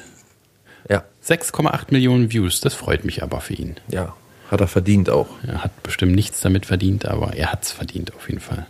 [0.87, 3.77] Ja, 6,8 Millionen Views, das freut mich aber für ihn.
[3.87, 4.15] ja.
[4.51, 5.29] Hat er verdient auch.
[5.47, 8.67] Er hat bestimmt nichts damit verdient, aber er hat's verdient auf jeden Fall.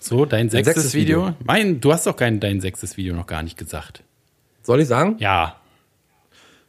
[0.00, 1.26] So, dein sechstes, sechstes Video.
[1.26, 1.36] Video.
[1.44, 4.02] Mein, du hast doch kein, dein sechstes Video noch gar nicht gesagt.
[4.62, 5.14] Soll ich sagen?
[5.20, 5.62] Ja,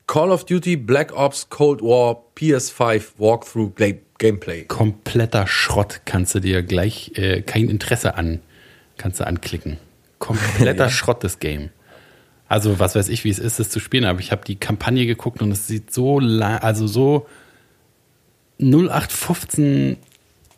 [0.06, 4.64] Call of Duty Black Ops Cold War PS5 Walkthrough Play Gameplay.
[4.64, 8.40] kompletter Schrott kannst du dir gleich äh, kein Interesse an,
[8.98, 9.78] kannst du anklicken.
[10.20, 11.70] Kompletter Schrott das Game.
[12.48, 15.06] Also was weiß ich, wie es ist, das zu spielen, aber ich habe die Kampagne
[15.06, 17.28] geguckt und es sieht so la also so
[18.60, 19.98] 0815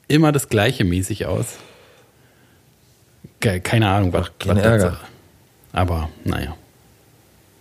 [0.07, 1.57] immer das gleiche mäßig aus.
[3.39, 4.99] Keine Ahnung, was, das Ärger.
[5.72, 6.55] Aber naja.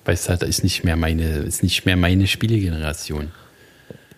[0.04, 3.32] Weißt du, das ist nicht mehr meine, ist nicht mehr meine Spielegeneration.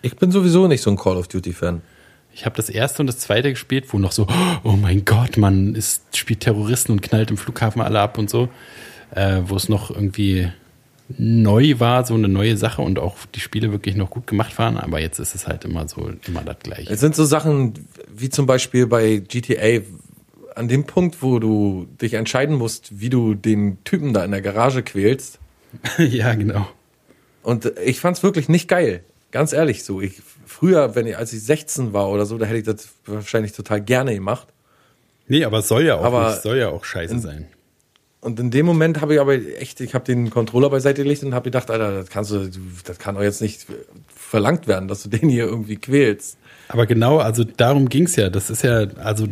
[0.07, 1.81] Ich bin sowieso nicht so ein Call of Duty Fan.
[2.33, 4.25] Ich habe das erste und das zweite gespielt, wo noch so,
[4.63, 8.47] oh mein Gott, man ist, spielt Terroristen und knallt im Flughafen alle ab und so,
[9.13, 10.49] äh, wo es noch irgendwie
[11.09, 14.77] neu war, so eine neue Sache und auch die Spiele wirklich noch gut gemacht waren,
[14.77, 16.93] aber jetzt ist es halt immer so, immer das Gleiche.
[16.93, 17.73] Es sind so Sachen
[18.09, 19.81] wie zum Beispiel bei GTA
[20.55, 24.41] an dem Punkt, wo du dich entscheiden musst, wie du den Typen da in der
[24.41, 25.39] Garage quälst.
[25.97, 26.65] ja, genau.
[27.43, 29.03] Und ich fand's wirklich nicht geil.
[29.31, 30.01] Ganz ehrlich so.
[30.01, 33.51] Ich, früher, wenn ich, als ich 16 war oder so, da hätte ich das wahrscheinlich
[33.51, 34.47] total gerne gemacht.
[35.27, 37.47] Nee, aber es soll ja auch Aber- nicht, soll ja auch scheiße sein.
[38.19, 41.33] Und in dem Moment habe ich aber echt, ich habe den Controller beiseite gelegt und
[41.35, 42.49] habe gedacht, Alter, das kannst du,
[42.83, 43.67] das kann doch jetzt nicht
[44.13, 46.37] verlangt werden, dass du den hier irgendwie quälst.
[46.69, 48.29] Aber genau, also darum ging's ja.
[48.29, 49.27] Das ist ja, also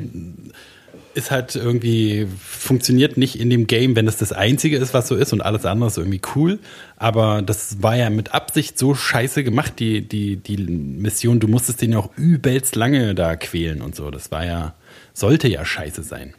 [1.15, 5.15] ist halt irgendwie, funktioniert nicht in dem Game, wenn es das Einzige ist, was so
[5.15, 6.59] ist und alles andere ist irgendwie cool.
[6.97, 11.39] Aber das war ja mit Absicht so scheiße gemacht, die, die, die Mission.
[11.39, 14.11] Du musstest den ja auch übelst lange da quälen und so.
[14.11, 14.75] Das war ja,
[15.13, 16.33] sollte ja scheiße sein.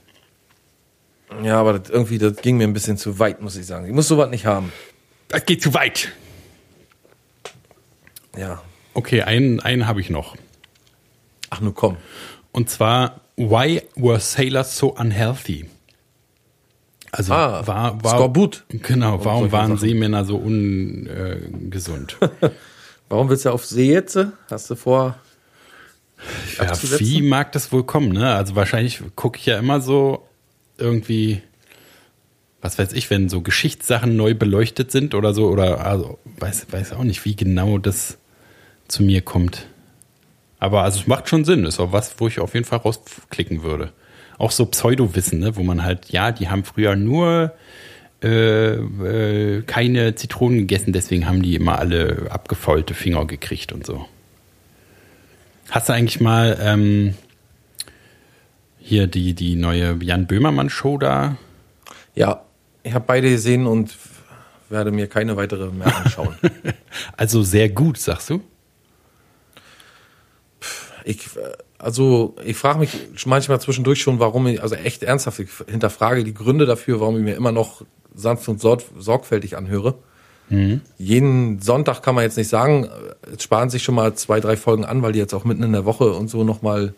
[1.42, 3.86] Ja, aber das, irgendwie, das ging mir ein bisschen zu weit, muss ich sagen.
[3.86, 4.72] Ich muss sowas nicht haben.
[5.28, 6.12] Das geht zu weit.
[8.36, 8.62] Ja.
[8.94, 10.36] Okay, einen, einen habe ich noch.
[11.50, 11.96] Ach, nur komm.
[12.52, 15.66] Und zwar, why were sailors so unhealthy?
[17.12, 18.64] Also Ah, war, war Skorbut.
[18.68, 19.78] Genau, warum waren.
[19.78, 22.18] Seemänner so ungesund?
[23.08, 24.18] Warum willst du auf See jetzt?
[24.50, 25.16] Hast du vor?
[26.58, 28.08] ja, wie mag das wohl kommen?
[28.08, 28.34] Ne?
[28.34, 30.26] Also wahrscheinlich gucke ich ja immer so
[30.76, 31.40] irgendwie,
[32.60, 36.94] was weiß ich, wenn so Geschichtssachen neu beleuchtet sind oder so oder also weiß weiß
[36.94, 38.18] auch nicht, wie genau das
[38.88, 39.66] zu mir kommt.
[40.58, 43.62] Aber also es macht schon Sinn, ist auch was, wo ich auf jeden Fall rausklicken
[43.62, 43.92] würde.
[44.38, 47.52] Auch so Pseudowissen, ne, wo man halt, ja, die haben früher nur
[48.22, 54.06] äh, äh, keine Zitronen gegessen, deswegen haben die immer alle abgefaulte Finger gekriegt und so.
[55.70, 57.14] Hast du eigentlich mal ähm,
[58.78, 61.36] hier die, die neue Jan Böhmermann-Show da?
[62.14, 62.42] Ja,
[62.82, 63.96] ich habe beide gesehen und
[64.70, 66.36] werde mir keine weitere mehr anschauen.
[67.16, 68.42] Also sehr gut, sagst du?
[71.06, 71.30] Ich,
[71.78, 72.90] also ich frage mich
[73.26, 77.22] manchmal zwischendurch schon, warum ich, also echt ernsthaft, ich hinterfrage die Gründe dafür, warum ich
[77.22, 77.82] mir immer noch
[78.12, 79.94] sanft und sorg sorgfältig anhöre.
[80.98, 82.88] Jeden Sonntag kann man jetzt nicht sagen,
[83.30, 85.72] jetzt sparen sich schon mal zwei, drei Folgen an, weil die jetzt auch mitten in
[85.72, 86.92] der Woche und so nochmal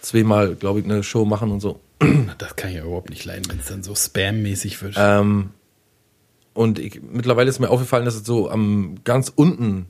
[0.00, 1.78] zweimal, glaube ich, eine Show machen und so.
[2.38, 4.94] Das kann ich ja überhaupt nicht leiden, wenn es dann so spammäßig wird.
[4.96, 5.50] Ähm,
[6.54, 9.86] und ich, mittlerweile ist mir aufgefallen, dass es so am ganz unten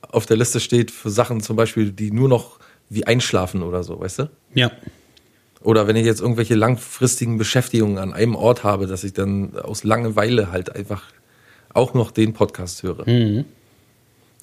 [0.00, 2.59] auf der Liste steht für Sachen zum Beispiel, die nur noch
[2.90, 4.30] wie einschlafen oder so, weißt du?
[4.54, 4.70] ja.
[5.62, 9.84] Oder wenn ich jetzt irgendwelche langfristigen Beschäftigungen an einem Ort habe, dass ich dann aus
[9.84, 11.02] Langeweile halt einfach
[11.74, 13.06] auch noch den Podcast höre.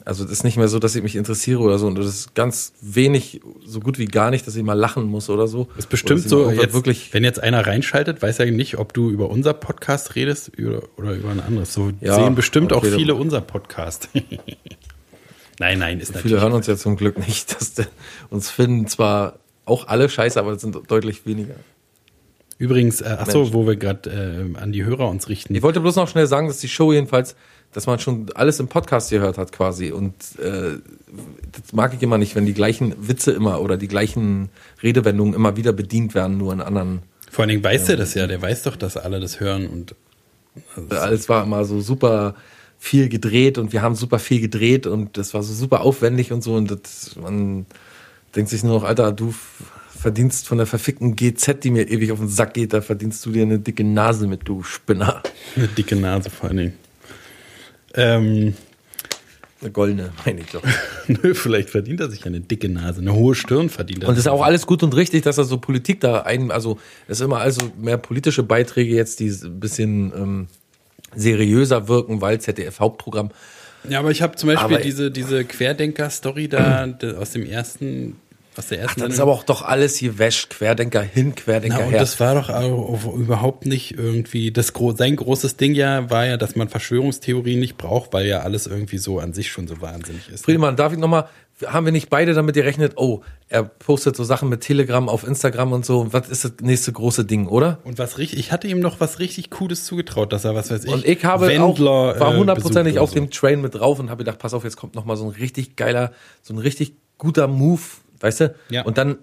[0.06, 1.88] Also das ist nicht mehr so, dass ich mich interessiere oder so.
[1.88, 5.30] Und das ist ganz wenig, so gut wie gar nicht, dass ich mal lachen muss
[5.30, 5.68] oder so.
[5.78, 7.14] Ist bestimmt so, jetzt, wirklich.
[7.14, 11.14] wenn jetzt einer reinschaltet, weiß er nicht, ob du über unser Podcast redest oder, oder
[11.14, 11.74] über ein anderes.
[11.74, 12.96] So Ja, sehen bestimmt auch okay.
[12.96, 14.10] viele unser Podcast.
[15.60, 16.42] nein, nein, ist Viele natürlich.
[16.42, 17.56] hören uns ja zum Glück nicht.
[17.60, 17.88] Dass der,
[18.30, 21.56] uns finden zwar auch alle scheiße, aber das sind deutlich weniger.
[22.58, 23.54] Übrigens, äh, ach so, Mensch.
[23.54, 24.10] wo wir gerade
[24.56, 25.54] äh, an die Hörer uns richten.
[25.54, 27.36] Ich wollte bloß noch schnell sagen, dass die Show jedenfalls,
[27.72, 29.92] dass man schon alles im Podcast gehört hat quasi.
[29.92, 30.80] Und äh,
[31.52, 34.50] das mag ich immer nicht, wenn die gleichen Witze immer oder die gleichen
[34.82, 37.04] Redewendungen immer wieder bedient werden, nur in anderen.
[37.30, 39.96] Vor allen Dingen weiß der das ja, der weiß doch, dass alle das hören und
[40.90, 42.34] Alles war immer so super
[42.80, 46.44] viel gedreht und wir haben super viel gedreht und das war so super aufwendig und
[46.44, 46.56] so.
[46.56, 47.66] Und das, man
[48.36, 49.34] denkt sich nur noch, Alter, du
[49.90, 53.32] verdienst von der verfickten GZ, die mir ewig auf den Sack geht, da verdienst du
[53.32, 55.24] dir eine dicke Nase mit, du Spinner.
[55.56, 56.74] eine dicke Nase vor allen Dingen.
[57.96, 58.54] Ähm,
[59.60, 60.62] Eine goldene, meine ich doch.
[61.08, 64.10] nö, vielleicht verdient er sich eine dicke Nase, eine hohe Stirn verdient er.
[64.10, 66.78] Und es ist auch alles gut und richtig, dass er so Politik da ein, also
[67.08, 70.48] es ist immer also mehr politische Beiträge jetzt, die ein bisschen ähm,
[71.18, 73.30] seriöser wirken, weil ZDF Hauptprogramm.
[73.90, 76.88] Ja, aber ich habe zum Beispiel Aber- diese, diese Querdenker-Story da
[77.20, 78.18] aus dem ersten,
[78.58, 81.86] aus der Ach, ersten das ist aber auch doch alles gewäscht, Querdenker hin, Querdenker Na,
[81.86, 82.00] und her.
[82.00, 86.56] das war doch auch überhaupt nicht irgendwie, das sein großes Ding ja war ja, dass
[86.56, 90.46] man Verschwörungstheorien nicht braucht, weil ja alles irgendwie so an sich schon so wahnsinnig ist.
[90.46, 91.28] Friedemann, darf ich nochmal,
[91.66, 95.72] haben wir nicht beide damit gerechnet, oh, er postet so Sachen mit Telegram auf Instagram
[95.72, 97.80] und so, was ist das nächste große Ding, oder?
[97.84, 100.84] Und was richtig, ich hatte ihm noch was richtig Cooles zugetraut, dass er, was weiß
[100.84, 103.74] ich, Und ich habe Wendler, auch, war äh, hundertprozentig besucht auf oder dem Train mit
[103.74, 106.12] drauf und habe gedacht, pass auf, jetzt kommt nochmal so ein richtig geiler,
[106.44, 107.82] so ein richtig guter Move,
[108.20, 108.56] weißt du?
[108.70, 108.84] Ja.
[108.84, 109.18] Und dann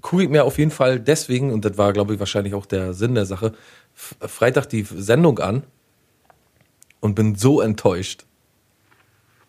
[0.00, 2.94] gucke ich mir auf jeden Fall deswegen, und das war, glaube ich, wahrscheinlich auch der
[2.94, 3.52] Sinn der Sache,
[3.94, 5.64] Freitag die Sendung an
[7.00, 8.24] und bin so enttäuscht.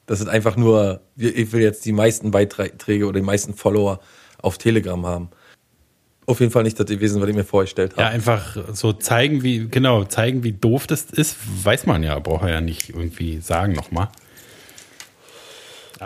[0.06, 4.00] Das ist einfach nur, ich will jetzt die meisten Beiträge oder die meisten Follower
[4.42, 5.30] auf Telegram haben.
[6.28, 8.04] Auf jeden Fall nicht das gewesen, was ich mir vorgestellt habe.
[8.04, 12.44] Ja, einfach so zeigen, wie, genau, zeigen, wie doof das ist, weiß man ja, braucht
[12.44, 14.10] er ja nicht irgendwie sagen nochmal.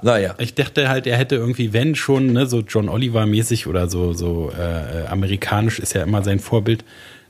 [0.01, 0.35] naja.
[0.37, 4.51] Ich dachte halt, er hätte irgendwie, wenn schon, ne, so John Oliver-mäßig oder so, so
[4.57, 6.83] äh, äh, amerikanisch ist ja immer sein Vorbild,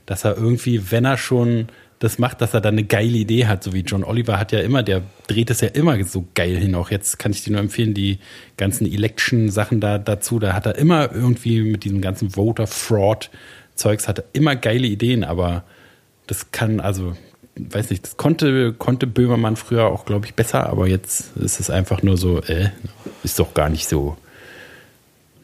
[0.06, 1.68] dass er irgendwie, wenn er schon
[2.00, 4.60] das macht, dass er dann eine geile Idee hat, so wie John Oliver hat ja
[4.60, 6.74] immer, der dreht es ja immer so geil hin.
[6.74, 8.18] Auch jetzt kann ich dir nur empfehlen, die
[8.56, 14.24] ganzen Election-Sachen da dazu, da hat er immer irgendwie mit diesem ganzen Voter-Fraud-Zeugs, hat er
[14.32, 15.64] immer geile Ideen, aber
[16.26, 17.18] das kann, also,
[17.56, 21.68] weiß nicht, das konnte, konnte Böhmermann früher auch, glaube ich, besser, aber jetzt ist es
[21.68, 22.70] einfach nur so, äh,
[23.24, 24.16] ist doch gar nicht so,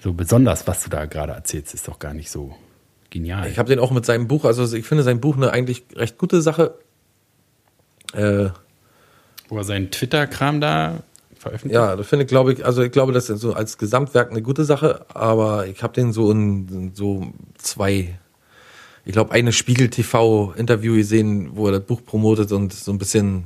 [0.00, 2.54] so besonders, was du da gerade erzählst, ist doch gar nicht so
[3.16, 3.48] genial.
[3.50, 6.18] Ich habe den auch mit seinem Buch, also ich finde sein Buch eine eigentlich recht
[6.18, 6.74] gute Sache.
[8.12, 8.50] Äh,
[9.48, 11.02] Wo er seinen Twitter-Kram da
[11.38, 11.74] veröffentlicht.
[11.74, 14.42] ja, das finde ich, glaube ich, also ich glaube, das ist so als Gesamtwerk eine
[14.42, 18.18] gute Sache, aber ich habe den so in, in so zwei,
[19.04, 22.98] ich glaube, eine Spiegel TV Interview gesehen, wo er das Buch promotet und so ein
[22.98, 23.44] bisschen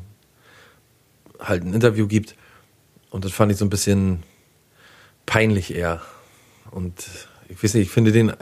[1.39, 2.35] halt ein Interview gibt.
[3.11, 4.23] Und das fand ich so ein bisschen
[5.27, 6.01] peinlich eher.
[6.71, 6.95] Und
[7.49, 8.35] ich weiß nicht, ich finde den, äh,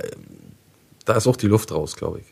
[1.09, 2.27] da ist auch die Luft raus, glaube ich.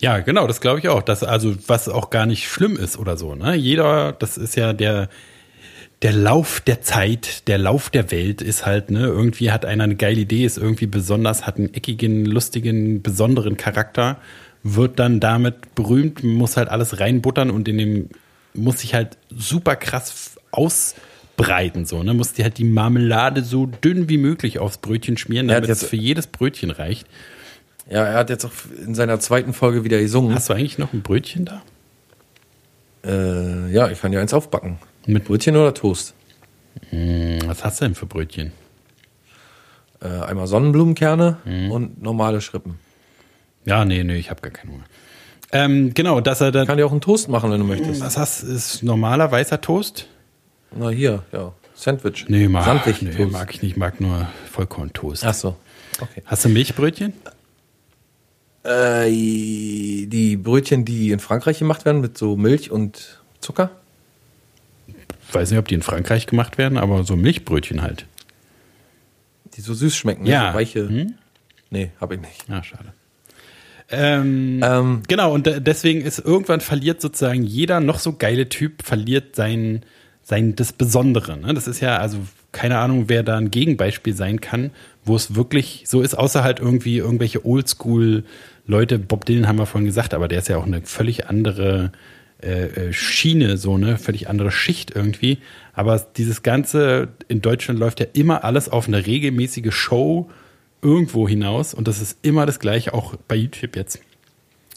[0.00, 1.02] Ja, genau, das glaube ich auch.
[1.02, 3.34] Das also, was auch gar nicht schlimm ist oder so.
[3.34, 3.54] Ne?
[3.54, 5.08] Jeder, das ist ja der,
[6.02, 9.96] der Lauf der Zeit, der Lauf der Welt ist halt, ne, irgendwie hat einer eine
[9.96, 14.18] geile Idee, ist irgendwie besonders, hat einen eckigen, lustigen, besonderen Charakter,
[14.62, 18.08] wird dann damit berühmt, muss halt alles reinbuttern und in dem
[18.52, 24.08] muss sich halt super krass ausbreiten, so, ne, muss die halt die Marmelade so dünn
[24.10, 27.06] wie möglich aufs Brötchen schmieren, Er damit es jetzt- für jedes Brötchen reicht.
[27.88, 28.50] Ja, er hat jetzt auch
[28.84, 30.34] in seiner zweiten Folge wieder gesungen.
[30.34, 31.62] Hast du eigentlich noch ein Brötchen da?
[33.04, 34.78] Äh, ja, ich kann ja eins aufbacken.
[35.06, 36.14] Mit- Brötchen oder Toast?
[36.90, 38.52] Hm, Was hast du denn für Brötchen?
[40.02, 41.70] Äh, einmal Sonnenblumenkerne Mhm.
[41.70, 42.78] und normale Schrippen.
[43.64, 44.84] Ja, nee, nee, ich habe gar keinen Hunger.
[45.52, 46.64] Ähm, genau, dass er Ich da.
[46.66, 48.00] kann dir auch einen Toast machen, wenn du möchtest.
[48.00, 50.06] Was hast ist normaler weißer Toast?
[50.76, 51.52] Na hier, ja.
[51.74, 52.26] Sandwich.
[52.28, 55.24] Nee, mag, Sandwich nee, mag ich nicht, mag nur Vollkorntoast.
[55.24, 55.56] Ach so.
[56.00, 56.22] Okay.
[56.26, 57.12] Hast du Milchbrötchen?
[58.66, 59.10] Äh,
[60.06, 63.70] die Brötchen, die in Frankreich gemacht werden mit so Milch und Zucker?
[65.32, 68.06] Weiß nicht, ob die in Frankreich gemacht werden, aber so Milchbrötchen halt.
[69.56, 70.24] Die so süß schmecken.
[70.24, 70.30] ne?
[70.30, 70.52] Ja.
[70.52, 70.88] So weiche.
[70.88, 71.14] Hm?
[71.70, 72.48] Nee, hab ich nicht.
[72.48, 72.92] Ja, schade.
[73.90, 78.82] Ähm, Ähm, Genau, und de- deswegen ist irgendwann verliert sozusagen jeder noch so geile Typ,
[78.82, 79.82] verliert sein,
[80.22, 81.36] sein das Besondere.
[81.36, 81.54] Ne?
[81.54, 82.18] Das ist ja, also
[82.52, 84.70] keine Ahnung, wer da ein Gegenbeispiel sein kann,
[85.04, 87.44] wo es wirklich so ist, außer halt irgendwie irgendwelche
[88.66, 91.92] Oldschool-Leute, Bob Dylan haben wir vorhin gesagt, aber der ist ja auch eine völlig andere
[92.42, 95.38] äh, äh, Schiene, so eine völlig andere Schicht irgendwie.
[95.72, 100.30] Aber dieses Ganze in Deutschland läuft ja immer alles auf eine regelmäßige Show
[100.82, 104.00] irgendwo hinaus und das ist immer das gleiche, auch bei YouTube jetzt.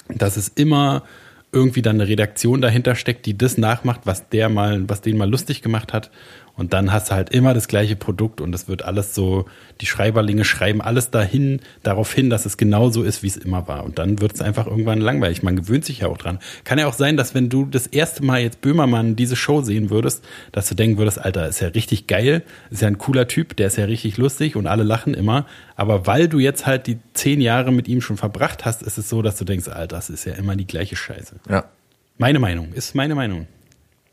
[0.08, 1.04] Das ist immer
[1.52, 5.30] irgendwie dann eine Redaktion dahinter steckt, die das nachmacht, was der mal, was den mal
[5.30, 6.12] lustig gemacht hat.
[6.60, 9.46] Und dann hast du halt immer das gleiche Produkt und es wird alles so,
[9.80, 13.70] die Schreiberlinge schreiben alles dahin, darauf hin, dass es genau so ist, wie es immer
[13.70, 13.86] war.
[13.86, 15.42] Und dann wird es einfach irgendwann langweilig.
[15.42, 16.40] Man gewöhnt sich ja auch dran.
[16.66, 19.90] Kann ja auch sein, dass wenn du das erste Mal jetzt Böhmermann diese Show sehen
[19.90, 23.56] würdest, dass du denken würdest, Alter, ist ja richtig geil, ist ja ein cooler Typ,
[23.56, 25.46] der ist ja richtig lustig und alle lachen immer.
[25.78, 29.08] Aber weil du jetzt halt die zehn Jahre mit ihm schon verbracht hast, ist es
[29.08, 31.38] so, dass du denkst, Alter, das ist ja immer die gleiche Scheiße.
[31.50, 31.70] Ja.
[32.18, 33.48] Meine Meinung, ist meine Meinung.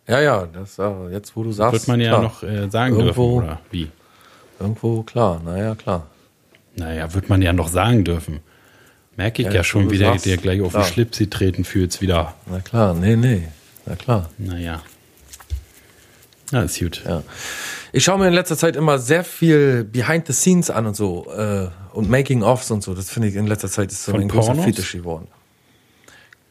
[0.08, 1.72] Ja, ja, das äh, jetzt wo du sagst.
[1.72, 2.22] Wird man ja klar.
[2.22, 3.90] noch äh, sagen Irgendwo- dürfen, oder wie?
[4.60, 6.06] Irgendwo klar, naja, klar.
[6.76, 8.40] Naja, wird man ja noch sagen dürfen.
[9.16, 10.84] Merke ich Ja, ja, schon, wie der, der gleich auf klar.
[10.84, 12.34] den Schlips getreten fühlt wieder.
[12.46, 13.48] Na klar, nee, nee.
[13.86, 14.30] Na klar.
[14.38, 14.82] Naja.
[16.52, 17.02] Na, ist gut.
[17.04, 17.22] Ja.
[17.92, 21.26] Ich schaue mir in letzter Zeit immer sehr viel Behind the Scenes an und so
[21.32, 22.94] äh, und Making-ofs und so.
[22.94, 24.64] Das finde ich in letzter Zeit ist so Von ein großer Pornos?
[24.66, 25.28] Fetisch geworden.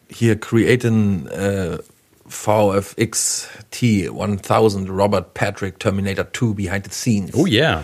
[0.09, 1.77] Hier creating äh,
[2.30, 7.32] VFX T1000 Robert Patrick Terminator 2 Behind the Scenes.
[7.34, 7.84] Oh yeah.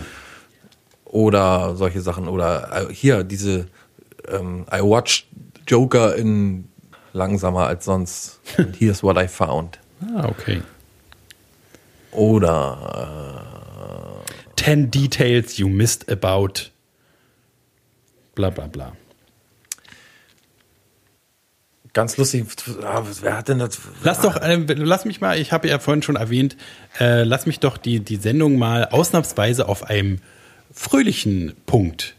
[1.05, 2.27] Oder solche Sachen.
[2.27, 3.67] Oder äh, hier diese
[4.27, 5.27] ähm, I watched
[5.67, 6.67] Joker in
[7.13, 8.39] langsamer als sonst.
[8.57, 9.79] And here's what I found.
[10.01, 10.61] Ah, okay.
[12.11, 13.41] Oder
[14.61, 16.69] Ten details you missed about.
[18.35, 18.95] Bla bla bla.
[21.93, 22.45] Ganz lustig.
[22.83, 23.79] Ah, Wer hat denn das?
[24.03, 26.55] Lass doch, äh, lass mich mal, ich habe ja vorhin schon erwähnt,
[26.99, 30.19] äh, lass mich doch die, die Sendung mal ausnahmsweise auf einem
[30.73, 32.15] fröhlichen Punkt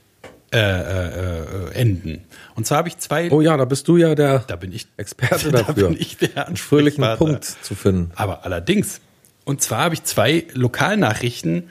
[0.52, 2.24] äh, äh, äh, enden.
[2.54, 3.30] Und zwar habe ich zwei.
[3.30, 5.88] Oh ja, da bist du ja der da bin ich Experte da dafür.
[5.88, 7.02] bin ich der einen fröhlichen.
[7.16, 8.10] Punkt zu finden.
[8.14, 9.00] Aber allerdings.
[9.44, 11.70] Und zwar habe ich zwei Lokalnachrichten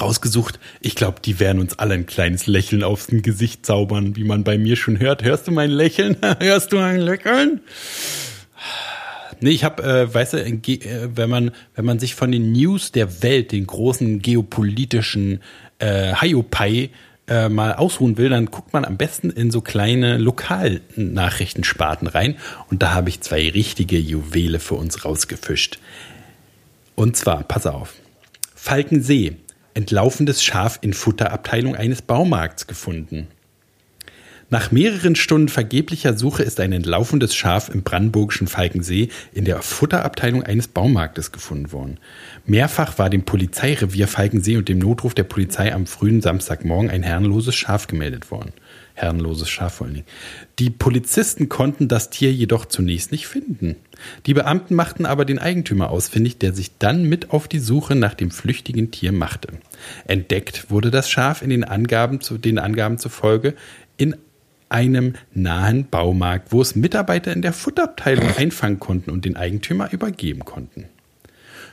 [0.00, 0.58] rausgesucht.
[0.80, 4.58] Ich glaube, die werden uns alle ein kleines Lächeln aufs Gesicht zaubern, wie man bei
[4.58, 5.22] mir schon hört.
[5.22, 6.16] Hörst du mein Lächeln?
[6.40, 7.60] Hörst du mein Lächeln?
[9.40, 12.92] Nee, ich habe, äh, weißt du, äh, wenn man, wenn man sich von den News
[12.92, 15.40] der Welt, den großen geopolitischen
[15.78, 16.90] äh, Hiopai
[17.26, 22.36] äh, mal ausruhen will, dann guckt man am besten in so kleine Lokalnachrichtensparten rein.
[22.70, 25.78] Und da habe ich zwei richtige Juwele für uns rausgefischt.
[26.94, 27.94] Und zwar, pass auf,
[28.54, 29.36] Falkensee,
[29.74, 33.28] entlaufendes Schaf in Futterabteilung eines Baumarkts gefunden.
[34.54, 40.44] Nach mehreren Stunden vergeblicher Suche ist ein entlaufendes Schaf im brandenburgischen Falkensee in der Futterabteilung
[40.44, 41.98] eines Baumarktes gefunden worden.
[42.46, 47.56] Mehrfach war dem Polizeirevier Falkensee und dem Notruf der Polizei am frühen Samstagmorgen ein herrenloses
[47.56, 48.52] Schaf gemeldet worden.
[48.96, 50.06] Herrenloses Schaf vor allen Dingen.
[50.60, 53.74] Die Polizisten konnten das Tier jedoch zunächst nicht finden.
[54.26, 58.14] Die Beamten machten aber den Eigentümer ausfindig, der sich dann mit auf die Suche nach
[58.14, 59.48] dem flüchtigen Tier machte.
[60.06, 63.54] Entdeckt wurde das Schaf in den Angaben, zu, den Angaben zufolge
[63.96, 64.16] in
[64.74, 70.44] einem nahen Baumarkt, wo es Mitarbeiter in der Futterabteilung einfangen konnten und den Eigentümer übergeben
[70.44, 70.86] konnten.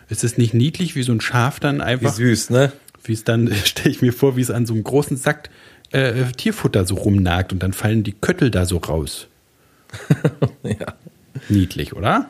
[0.07, 2.71] Ist es nicht niedlich, wie so ein Schaf dann Wie einfach, süß, ne?
[3.03, 5.49] wie es dann, stelle ich mir vor, wie es an so einem großen Sack
[5.91, 9.27] äh, Tierfutter so rumnagt und dann fallen die Köttel da so raus.
[10.63, 10.93] Ja.
[11.49, 12.29] Niedlich, oder?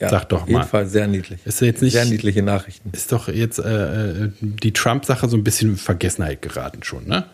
[0.00, 0.08] ja.
[0.08, 0.66] Sag doch Auf jeden mal.
[0.66, 1.40] Fall sehr niedlich.
[1.44, 2.90] Ist jetzt nicht, Sehr niedliche Nachrichten.
[2.92, 7.26] ist doch jetzt äh, äh, die Trump-Sache so ein bisschen in Vergessenheit geraten schon, ne?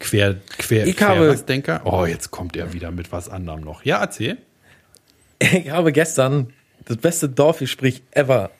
[0.00, 1.82] Quer, quer, Ich habe- was Denker.
[1.84, 3.84] Oh, jetzt kommt er wieder mit was anderem noch.
[3.84, 4.38] Ja, erzähl.
[5.38, 6.52] Ich habe gestern
[6.86, 8.50] das beste Dorfgespräch ever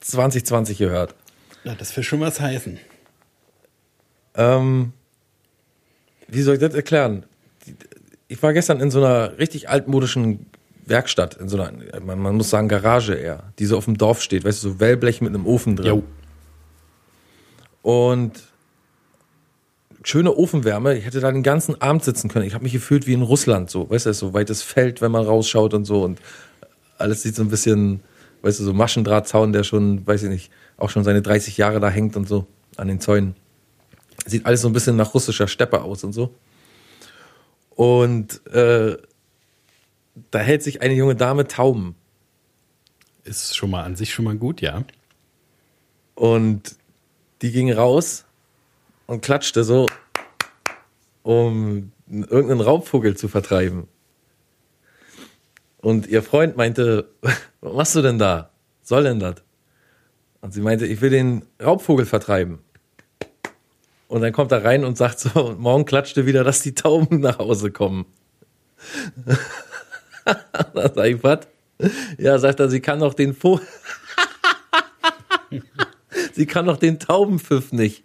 [0.00, 1.14] 2020 gehört.
[1.64, 2.78] Ja, das will schon was heißen.
[4.36, 4.92] Ähm,
[6.28, 7.24] wie soll ich das erklären?
[8.28, 10.46] Ich war gestern in so einer richtig altmodischen
[10.86, 14.20] Werkstatt, in so einer, man, man muss sagen Garage eher, die so auf dem Dorf
[14.22, 15.86] steht, weißt du, so Wellblech mit einem Ofen drin.
[15.86, 16.02] Jo.
[17.82, 18.32] Und
[20.04, 20.96] schöne Ofenwärme.
[20.96, 22.46] Ich hätte da den ganzen Abend sitzen können.
[22.46, 25.24] Ich habe mich gefühlt wie in Russland, so, weißt du, so weites Feld, wenn man
[25.24, 26.02] rausschaut und so.
[26.02, 26.20] Und
[26.98, 28.00] alles sieht so ein bisschen,
[28.42, 31.88] weißt du, so Maschendrahtzaun, der schon, weiß ich nicht, auch schon seine 30 Jahre da
[31.88, 32.46] hängt und so
[32.76, 33.34] an den Zäunen.
[34.26, 36.34] Sieht alles so ein bisschen nach russischer Steppe aus und so.
[37.70, 38.96] Und äh,
[40.30, 41.96] da hält sich eine junge Dame Tauben.
[43.24, 44.84] Ist schon mal an sich schon mal gut, ja.
[46.14, 46.76] Und
[47.42, 48.24] die ging raus
[49.06, 49.86] und klatschte so,
[51.22, 53.88] um irgendeinen Raubvogel zu vertreiben.
[55.78, 57.10] Und ihr Freund meinte,
[57.60, 58.50] was machst du denn da?
[58.80, 59.36] Was soll denn das?
[60.40, 62.58] Und sie meinte, ich will den Raubvogel vertreiben.
[64.08, 67.20] Und dann kommt er rein und sagt so, und morgen klatschte wieder, dass die Tauben
[67.20, 68.06] nach Hause kommen.
[70.24, 71.48] da sag ich, was?
[72.18, 73.66] Ja, sagt er, sie kann doch den Vogel,
[76.32, 78.03] sie kann doch den Taubenpfiff nicht.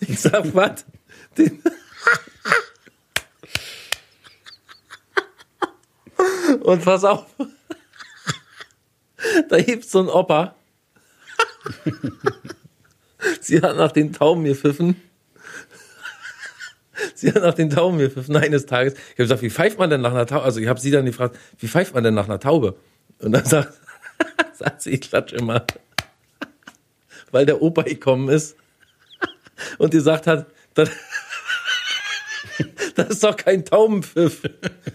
[0.00, 0.84] Ich sag, was?
[1.36, 1.62] Den
[6.62, 7.26] Und pass auf.
[9.48, 10.54] Da hebt so ein Opa.
[13.40, 15.00] Sie hat nach den Tauben gepfiffen.
[17.14, 18.94] Sie hat nach den Tauben gepfiffen eines Tages.
[18.94, 20.44] Ich habe gesagt, wie pfeift man denn nach einer Taube?
[20.44, 22.76] Also ich habe sie dann gefragt, wie pfeift man denn nach einer Taube?
[23.18, 23.72] Und dann sagt,
[24.54, 25.64] sagt sie, ich klatsche immer.
[27.30, 28.56] Weil der Opa gekommen ist
[29.78, 30.90] und gesagt hat, das,
[32.94, 34.42] das ist doch kein Taubenpfiff.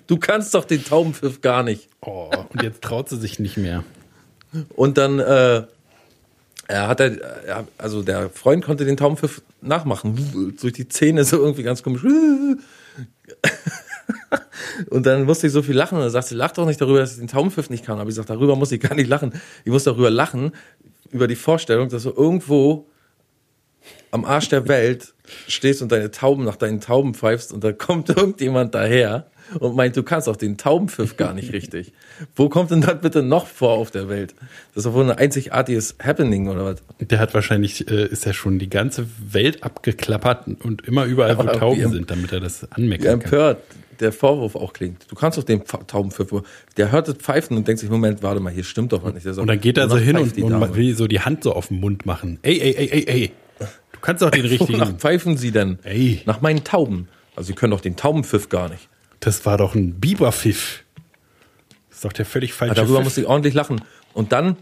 [0.07, 1.89] Du kannst doch den Taubenpfiff gar nicht.
[2.01, 3.83] Oh, und jetzt traut sie sich nicht mehr.
[4.75, 5.63] Und dann äh,
[6.67, 10.55] er hat er, er, also der Freund konnte den Taubenpfiff nachmachen.
[10.61, 12.03] Durch die Zähne so irgendwie ganz komisch.
[14.89, 16.99] Und dann musste ich so viel lachen und er sagt, sie lacht doch nicht darüber,
[16.99, 17.99] dass ich den Taubenpfiff nicht kann.
[17.99, 19.33] Aber ich sage, darüber muss ich gar nicht lachen.
[19.65, 20.51] Ich muss darüber lachen,
[21.11, 22.88] über die Vorstellung, dass du irgendwo
[24.11, 25.13] am Arsch der Welt
[25.47, 29.27] stehst und deine Tauben nach deinen Tauben pfeifst und da kommt irgendjemand daher
[29.59, 31.91] und meint, du kannst auch den Taubenpfiff gar nicht richtig.
[32.35, 34.35] Wo kommt denn das bitte noch vor auf der Welt?
[34.75, 36.83] Das ist doch wohl ein einzigartiges Happening oder was?
[36.99, 41.41] Der hat wahrscheinlich, äh, ist ja schon die ganze Welt abgeklappert und immer überall, wo
[41.41, 43.21] Aber Tauben sind, damit er das Wie anmeckern kann.
[43.21, 43.57] empört
[43.99, 45.05] der Vorwurf auch klingt.
[45.09, 46.31] Du kannst doch den Pf- Taubenpfiff,
[46.77, 49.23] der hört das Pfeifen und denkt sich, Moment, warte mal, hier stimmt doch was nicht.
[49.23, 51.67] Sagt, Und dann geht er so hin und, und will so die Hand so auf
[51.67, 52.39] den Mund machen.
[52.43, 53.31] Ey, ey, ey, ey, ey.
[53.99, 54.99] Du kannst doch den Wonach richtigen.
[54.99, 55.79] pfeifen sie denn?
[55.83, 56.21] Ey.
[56.25, 57.07] Nach meinen Tauben.
[57.35, 58.87] Also sie können doch den Taubenpfiff gar nicht.
[59.19, 60.83] Das war doch ein Biberpfiff.
[61.89, 63.03] Das ist doch der völlig falsche Darüber Pfiff.
[63.05, 63.81] muss ich ordentlich lachen.
[64.13, 64.57] Und dann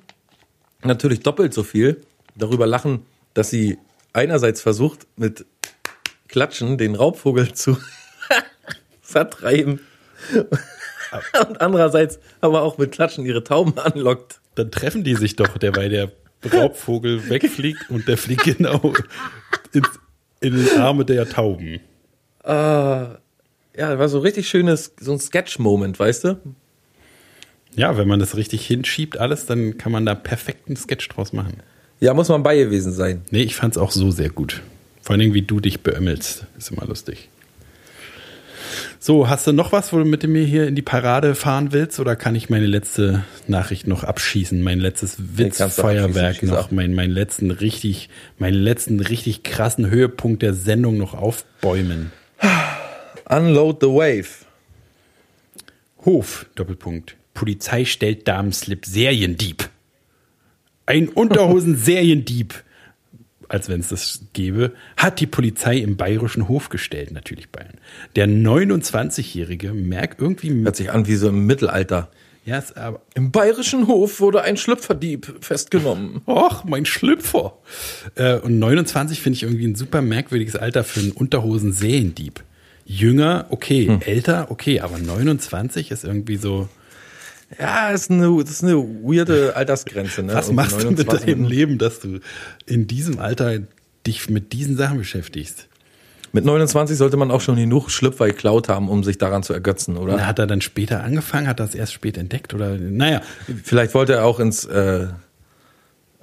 [0.84, 2.02] natürlich doppelt so viel
[2.36, 3.78] darüber lachen, dass sie
[4.14, 5.46] einerseits versucht, mit
[6.28, 7.78] Klatschen den Raubvogel zu
[9.02, 9.80] vertreiben.
[11.48, 14.42] Und andererseits aber auch mit Klatschen ihre Tauben anlockt.
[14.56, 16.12] Dann treffen die sich doch, der weil der
[16.46, 18.94] Raubvogel wegfliegt und der fliegt genau
[19.74, 19.88] ins,
[20.40, 21.80] in die Arme der Tauben.
[22.46, 23.20] Ja,
[23.76, 26.40] das war so richtig schönes, so ein Sketch-Moment, weißt du?
[27.76, 31.58] Ja, wenn man das richtig hinschiebt, alles, dann kann man da perfekten Sketch draus machen.
[32.00, 33.22] Ja, muss man bei gewesen sein.
[33.30, 34.62] Nee, ich fand's auch so sehr gut.
[35.02, 37.30] Vor allen Dingen, wie du dich beömmelst, ist immer lustig.
[39.00, 42.00] So, hast du noch was, wo du mit mir hier in die Parade fahren willst?
[42.00, 44.62] Oder kann ich meine letzte Nachricht noch abschießen?
[44.62, 46.72] Mein letztes Witzfeuerwerk noch, ab.
[46.72, 52.12] mein, meinen letzten richtig, meinen letzten richtig krassen Höhepunkt der Sendung noch aufbäumen.
[53.30, 54.28] Unload the wave.
[56.04, 57.16] Hof, Doppelpunkt.
[57.34, 59.70] Polizei stellt Damenslip Seriendieb.
[60.88, 62.64] Ein Unterhosen-Seriendieb,
[63.50, 67.76] als wenn es das gäbe, hat die Polizei im bayerischen Hof gestellt, natürlich Bayern.
[68.16, 72.10] Der 29-Jährige merkt irgendwie, Hört sich an wie so im Mittelalter.
[72.46, 76.22] ja, ist aber, Im bayerischen Hof wurde ein Schlüpferdieb festgenommen.
[76.26, 77.58] Och, mein Schlüpfer.
[78.16, 82.44] Äh, und 29 finde ich irgendwie ein super merkwürdiges Alter für einen Unterhosen-Seriendieb.
[82.86, 83.88] Jünger, okay.
[83.88, 84.02] Hm.
[84.02, 84.80] Älter, okay.
[84.80, 86.70] Aber 29 ist irgendwie so.
[87.60, 90.24] Ja, ist eine, das ist eine weirde Altersgrenze.
[90.24, 90.34] Ne?
[90.34, 92.20] Was machst du mit 29 deinem Leben, dass du
[92.66, 93.60] in diesem Alter
[94.06, 95.68] dich mit diesen Sachen beschäftigst?
[96.34, 99.98] Mit 29 sollte man auch schon genug Schlüpfer geklaut haben, um sich daran zu ergötzen,
[99.98, 100.18] oder?
[100.18, 101.48] Na, Hat er dann später angefangen?
[101.48, 102.54] Hat er das erst spät entdeckt?
[102.54, 103.22] Oder, naja,
[103.64, 105.08] Vielleicht wollte er auch ins, äh,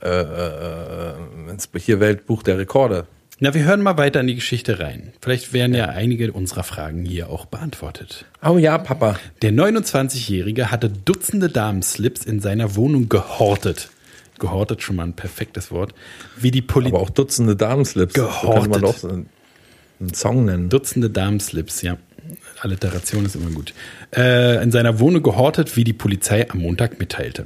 [0.03, 1.15] äh, äh,
[1.51, 3.07] ins hier Weltbuch der Rekorde.
[3.45, 5.13] Na, wir hören mal weiter in die Geschichte rein.
[5.21, 8.25] Vielleicht werden ja einige unserer Fragen hier auch beantwortet.
[8.43, 9.19] Oh ja, Papa.
[9.43, 13.91] Der 29-Jährige hatte Dutzende Damenslips in seiner Wohnung gehortet.
[14.39, 15.93] Gehortet schon mal ein perfektes Wort.
[16.39, 16.97] Wie die Polizei.
[16.97, 18.15] Aber auch Dutzende Damenslips.
[18.15, 18.81] Gehortet.
[18.81, 19.27] man so einen,
[20.01, 20.71] einen Song nennen.
[20.71, 21.99] Dutzende Damenslips, ja.
[22.63, 23.75] Alliteration ist immer gut.
[24.17, 27.45] Äh, in seiner Wohnung gehortet, wie die Polizei am Montag mitteilte.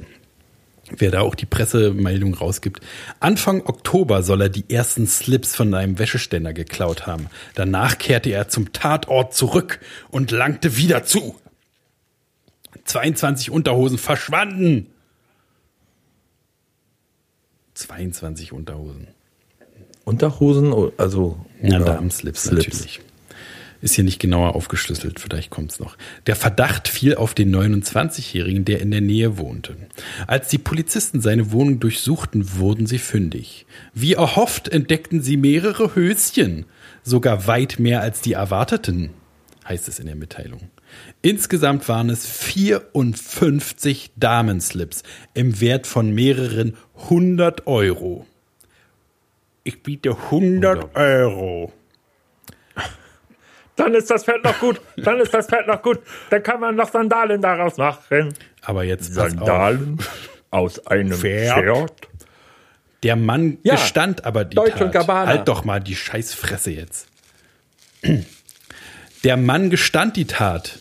[0.97, 2.81] Wer da auch die Pressemeldung rausgibt.
[3.19, 7.27] Anfang Oktober soll er die ersten Slips von einem Wäscheständer geklaut haben.
[7.55, 9.79] Danach kehrte er zum Tatort zurück
[10.09, 11.35] und langte wieder zu.
[12.85, 14.87] 22 Unterhosen verschwanden.
[17.75, 19.07] 22 Unterhosen.
[20.05, 22.65] Unterhosen, also Ja, Damenslips Slips.
[22.65, 23.01] natürlich.
[23.81, 25.95] Ist hier nicht genauer aufgeschlüsselt, vielleicht kommt's noch.
[26.27, 29.77] Der Verdacht fiel auf den 29-Jährigen, der in der Nähe wohnte.
[30.27, 33.65] Als die Polizisten seine Wohnung durchsuchten, wurden sie fündig.
[33.93, 36.65] Wie erhofft entdeckten sie mehrere Höschen,
[37.03, 39.11] sogar weit mehr als die erwarteten,
[39.67, 40.69] heißt es in der Mitteilung.
[41.21, 45.03] Insgesamt waren es 54 Damenslips
[45.33, 46.75] im Wert von mehreren
[47.09, 48.25] hundert Euro.
[49.63, 51.71] Ich biete 100 Euro.
[53.79, 54.79] Dann ist das Fett noch gut.
[54.97, 55.99] Dann ist das Fett noch gut.
[56.29, 58.33] Dann kann man noch Sandalen daraus machen.
[58.61, 59.13] Aber jetzt.
[59.13, 59.97] Sandalen
[60.51, 61.57] aus einem Pferd.
[61.63, 61.93] Pferd.
[63.03, 64.81] Der Mann Ja, gestand aber die Deutsche Tat.
[64.81, 65.27] und Gabbana.
[65.27, 67.07] Halt doch mal die Scheißfresse jetzt.
[69.23, 70.79] Der Mann gestand die Tat.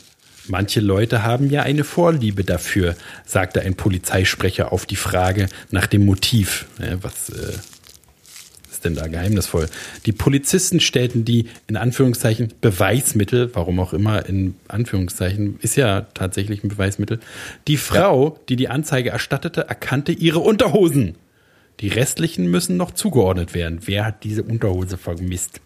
[0.48, 2.96] Manche Leute haben ja eine Vorliebe dafür,
[3.26, 6.64] sagte ein Polizeisprecher auf die Frage nach dem Motiv.
[7.02, 7.52] Was äh,
[8.78, 9.68] ist denn da geheimnisvoll?
[10.06, 16.62] Die Polizisten stellten die in Anführungszeichen Beweismittel, warum auch immer in Anführungszeichen, ist ja tatsächlich
[16.62, 17.18] ein Beweismittel.
[17.66, 21.16] Die Frau, die die Anzeige erstattete, erkannte ihre Unterhosen.
[21.80, 23.80] Die restlichen müssen noch zugeordnet werden.
[23.84, 25.60] Wer hat diese Unterhose vermisst?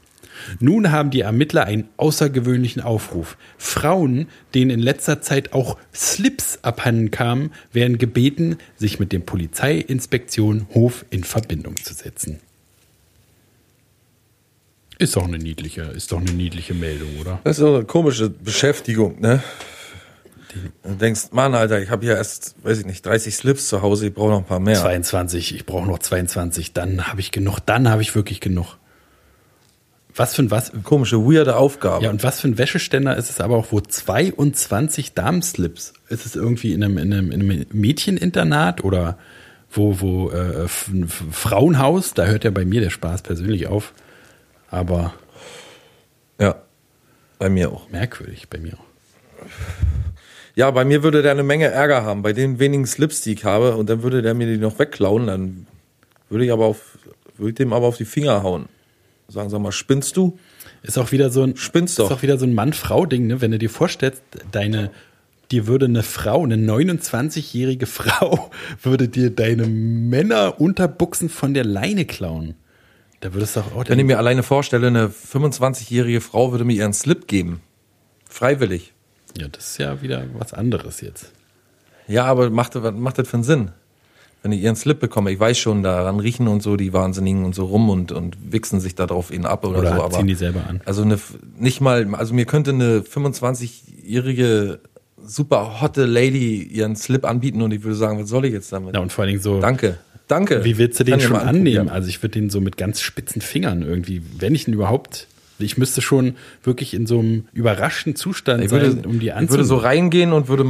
[0.59, 3.37] Nun haben die Ermittler einen außergewöhnlichen Aufruf.
[3.59, 10.67] Frauen, denen in letzter Zeit auch Slips abhanden kamen, werden gebeten, sich mit dem Polizeiinspektion
[10.73, 12.41] Hof in Verbindung zu setzen.
[15.03, 17.41] Ist doch eine niedliche, ist doch eine niedliche Meldung, oder?
[17.43, 19.43] Das ist so eine komische Beschäftigung, ne?
[20.83, 24.07] Du denkst, Mann, Alter, ich habe hier erst, weiß ich nicht, 30 Slips zu Hause,
[24.07, 24.81] ich brauche noch ein paar mehr.
[24.81, 28.77] 22, ich brauche noch 22, dann habe ich genug, dann habe ich wirklich genug.
[30.15, 30.71] Was für ein was?
[30.85, 32.05] Komische, weirde Aufgabe.
[32.05, 35.95] Ja, und was für ein Wäscheständer ist es aber auch, wo 22 Damenslips?
[36.11, 39.19] Ist es irgendwie in einem, in einem, in einem Mädcheninternat oder
[39.71, 42.13] wo, wo äh, ein Frauenhaus?
[42.13, 43.95] Da hört ja bei mir der Spaß persönlich auf.
[44.73, 45.13] Aber
[46.41, 46.57] ja,
[47.39, 47.89] bei mir auch.
[47.91, 49.47] merkwürdig bei mir auch.
[50.55, 53.45] Ja, bei mir würde der eine Menge Ärger haben, bei den wenigen Slips, die ich
[53.45, 55.67] habe, und dann würde der mir die noch wegklauen, dann
[56.31, 56.99] würde ich aber auf,
[57.37, 58.67] würde dem aber auf die Finger hauen.
[59.29, 60.39] Sagen, sag mal, spinnst du?
[60.83, 62.11] Ist auch wieder so ein Spinnst doch.
[62.11, 63.41] Ist auch wieder so ein Mann-Frau-Ding, ne?
[63.41, 64.91] Wenn du dir vorstellst, deine,
[65.51, 68.51] dir würde eine Frau, eine 29-jährige Frau,
[68.83, 72.55] würde dir deine Männer Unterbuchsen von der Leine klauen.
[73.23, 76.93] Da würdest du auch Wenn ich mir alleine vorstelle, eine 25-jährige Frau würde mir ihren
[76.93, 77.61] Slip geben.
[78.29, 78.93] Freiwillig.
[79.39, 81.31] Ja, das ist ja wieder was anderes jetzt.
[82.09, 83.71] Ja, aber macht, macht das für einen Sinn?
[84.43, 87.55] Wenn ich ihren Slip bekomme, ich weiß schon, daran riechen und so die Wahnsinnigen und
[87.55, 89.95] so rum und, und wichsen sich da drauf ihn ab oder, Oder so.
[89.95, 90.81] halt Aber ziehen die selber an.
[90.85, 91.17] Also eine,
[91.57, 94.81] nicht mal, also mir könnte eine 25-jährige
[95.25, 98.97] super hotte Lady ihren Slip anbieten und ich würde sagen, was soll ich jetzt damit?
[98.97, 99.61] Ja, und vor allen Dingen so.
[99.61, 99.99] Danke,
[100.29, 100.65] danke.
[100.65, 101.89] Wie willst du den schon annehmen?
[101.89, 105.27] Also ich würde den so mit ganz spitzen Fingern irgendwie, wenn ich ihn überhaupt,
[105.59, 109.65] ich müsste schon wirklich in so einem überraschten Zustand würde, sein, um die ich würde
[109.65, 109.85] so anzunehmen.
[109.85, 110.67] reingehen und würde,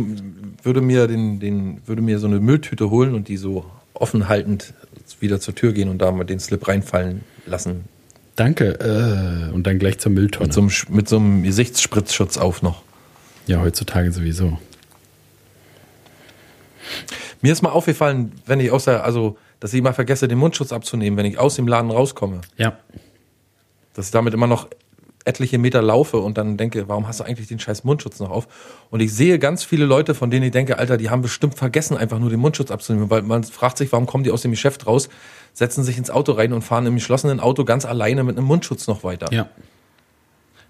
[0.62, 4.74] würde mir den, den, würde mir so eine Mülltüte holen und die so offen haltend
[5.20, 7.84] wieder zur Tür gehen und da mal den Slip reinfallen lassen.
[8.36, 8.78] Danke.
[8.80, 10.46] Äh, und dann gleich zur Mülltonne.
[10.46, 12.82] Mit so einem, mit so einem Gesichtsspritzschutz auf noch.
[13.46, 14.58] ja, heutzutage sowieso.
[17.42, 20.72] Mir ist mal aufgefallen, wenn ich aus der, also, dass ich mal vergesse, den Mundschutz
[20.72, 22.40] abzunehmen, wenn ich aus dem Laden rauskomme.
[22.56, 22.78] Ja.
[23.94, 24.68] Dass ich damit immer noch
[25.24, 28.48] etliche Meter laufe und dann denke, warum hast du eigentlich den scheiß Mundschutz noch auf?
[28.90, 31.96] Und ich sehe ganz viele Leute, von denen ich denke, Alter, die haben bestimmt vergessen,
[31.96, 34.86] einfach nur den Mundschutz abzunehmen, weil man fragt sich, warum kommen die aus dem Geschäft
[34.86, 35.08] raus,
[35.52, 38.86] setzen sich ins Auto rein und fahren im geschlossenen Auto ganz alleine mit einem Mundschutz
[38.86, 39.32] noch weiter.
[39.32, 39.48] Ja.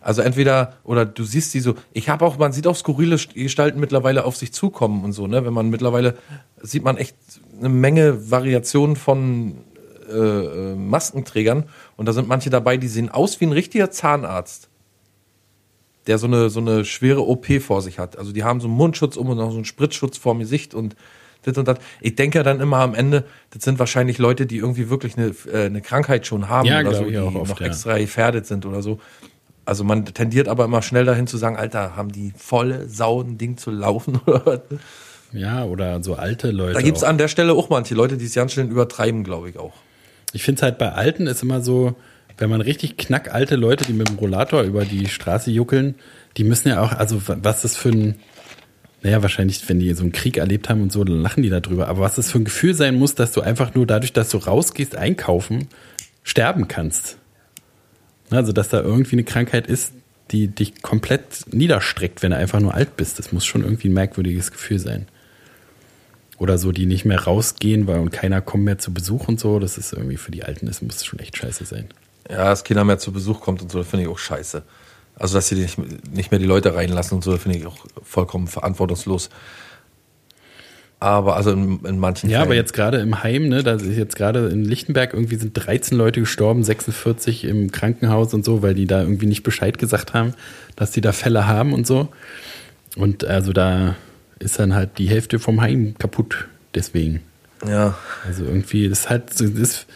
[0.03, 3.79] Also entweder, oder du siehst die so, ich habe auch, man sieht auch skurrile Gestalten
[3.79, 5.45] mittlerweile auf sich zukommen und so, ne?
[5.45, 6.17] Wenn man mittlerweile,
[6.61, 7.17] sieht man echt
[7.59, 9.59] eine Menge Variationen von
[10.09, 11.65] äh, äh, Maskenträgern
[11.97, 14.69] und da sind manche dabei, die sehen aus wie ein richtiger Zahnarzt,
[16.07, 18.19] der so eine, so eine schwere OP vor sich hat.
[18.19, 20.97] Also die haben so einen Mundschutz um und noch so einen Spritzschutz vorm Gesicht und
[21.43, 21.79] das und das.
[22.01, 25.35] Ich denke ja dann immer am Ende, das sind wahrscheinlich Leute, die irgendwie wirklich eine,
[25.53, 27.67] äh, eine Krankheit schon haben Ja, oder so, die auch oft, noch ja.
[27.67, 29.01] extra gefährdet sind oder so.
[29.65, 33.39] Also man tendiert aber immer schnell dahin zu sagen, Alter, haben die volle Sau ein
[33.39, 34.61] Ding zu laufen oder was?
[35.33, 36.75] Ja, oder so alte Leute.
[36.75, 37.09] Da gibt's auch.
[37.09, 39.73] an der Stelle auch manche Leute, die es ganz schön übertreiben, glaube ich auch.
[40.33, 41.95] Ich finde es halt bei Alten ist immer so,
[42.39, 45.95] wenn man richtig knackalte Leute, die mit dem Rollator über die Straße juckeln,
[46.37, 48.17] die müssen ja auch, also wa- was das für ein,
[49.03, 51.89] naja, wahrscheinlich, wenn die so einen Krieg erlebt haben und so, dann lachen die darüber.
[51.89, 54.39] Aber was das für ein Gefühl sein muss, dass du einfach nur dadurch, dass du
[54.39, 55.69] rausgehst, einkaufen,
[56.25, 57.19] sterben kannst.
[58.33, 59.93] Also, dass da irgendwie eine Krankheit ist,
[60.31, 61.23] die dich komplett
[61.53, 63.19] niederstreckt, wenn du einfach nur alt bist.
[63.19, 65.07] Das muss schon irgendwie ein merkwürdiges Gefühl sein.
[66.39, 69.59] Oder so, die nicht mehr rausgehen, weil und keiner kommt mehr zu Besuch und so.
[69.59, 71.89] Das ist irgendwie für die Alten, das muss schon echt scheiße sein.
[72.29, 74.63] Ja, dass keiner mehr zu Besuch kommt und so, finde ich auch scheiße.
[75.17, 75.79] Also, dass sie nicht,
[76.11, 79.29] nicht mehr die Leute reinlassen und so, finde ich auch vollkommen verantwortungslos.
[81.03, 82.49] Aber also in, in manchen Ja, Fällen.
[82.49, 85.99] aber jetzt gerade im Heim, ne, da ist jetzt gerade in Lichtenberg irgendwie sind 13
[85.99, 90.35] Leute gestorben, 46 im Krankenhaus und so, weil die da irgendwie nicht Bescheid gesagt haben,
[90.77, 92.09] dass die da Fälle haben und so.
[92.97, 93.97] Und also da
[94.39, 97.21] ist dann halt die Hälfte vom Heim kaputt deswegen.
[97.67, 97.97] Ja,
[98.27, 99.87] Also irgendwie, das ist halt, ist,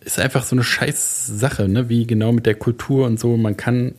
[0.00, 1.88] ist einfach so eine scheiß Sache, ne?
[1.88, 3.36] wie genau mit der Kultur und so.
[3.36, 3.94] Man kann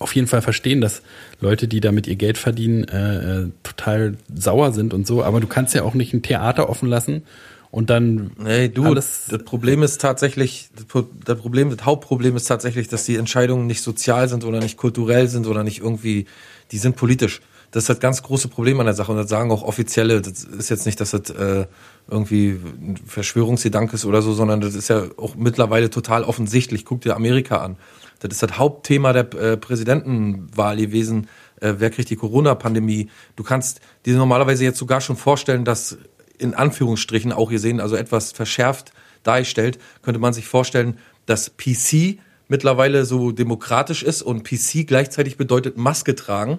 [0.00, 1.02] auf jeden Fall verstehen, dass
[1.40, 5.22] Leute, die damit ihr Geld verdienen, äh, äh, total sauer sind und so.
[5.22, 7.22] Aber du kannst ja auch nicht ein Theater offen lassen
[7.70, 13.04] und dann Nee, du, das Problem ist tatsächlich, das Problem, das Hauptproblem ist tatsächlich, dass
[13.04, 16.26] die Entscheidungen nicht sozial sind oder nicht kulturell sind oder nicht irgendwie,
[16.72, 17.40] die sind politisch.
[17.70, 19.12] Das ist das ganz große Problem an der Sache.
[19.12, 21.66] Und das sagen auch Offizielle, das ist jetzt nicht, dass das äh,
[22.08, 26.84] irgendwie ein Verschwörungsgedanke ist oder so, sondern das ist ja auch mittlerweile total offensichtlich.
[26.84, 27.76] Guck dir Amerika an.
[28.18, 31.28] Das ist das Hauptthema der äh, Präsidentenwahl gewesen.
[31.60, 33.08] Äh, wer kriegt die Corona-Pandemie?
[33.36, 35.96] Du kannst dir normalerweise jetzt sogar schon vorstellen, dass
[36.38, 38.92] in Anführungsstrichen auch gesehen, also etwas verschärft
[39.22, 42.18] dargestellt, könnte man sich vorstellen, dass PC
[42.48, 46.58] mittlerweile so demokratisch ist und PC gleichzeitig bedeutet Maske tragen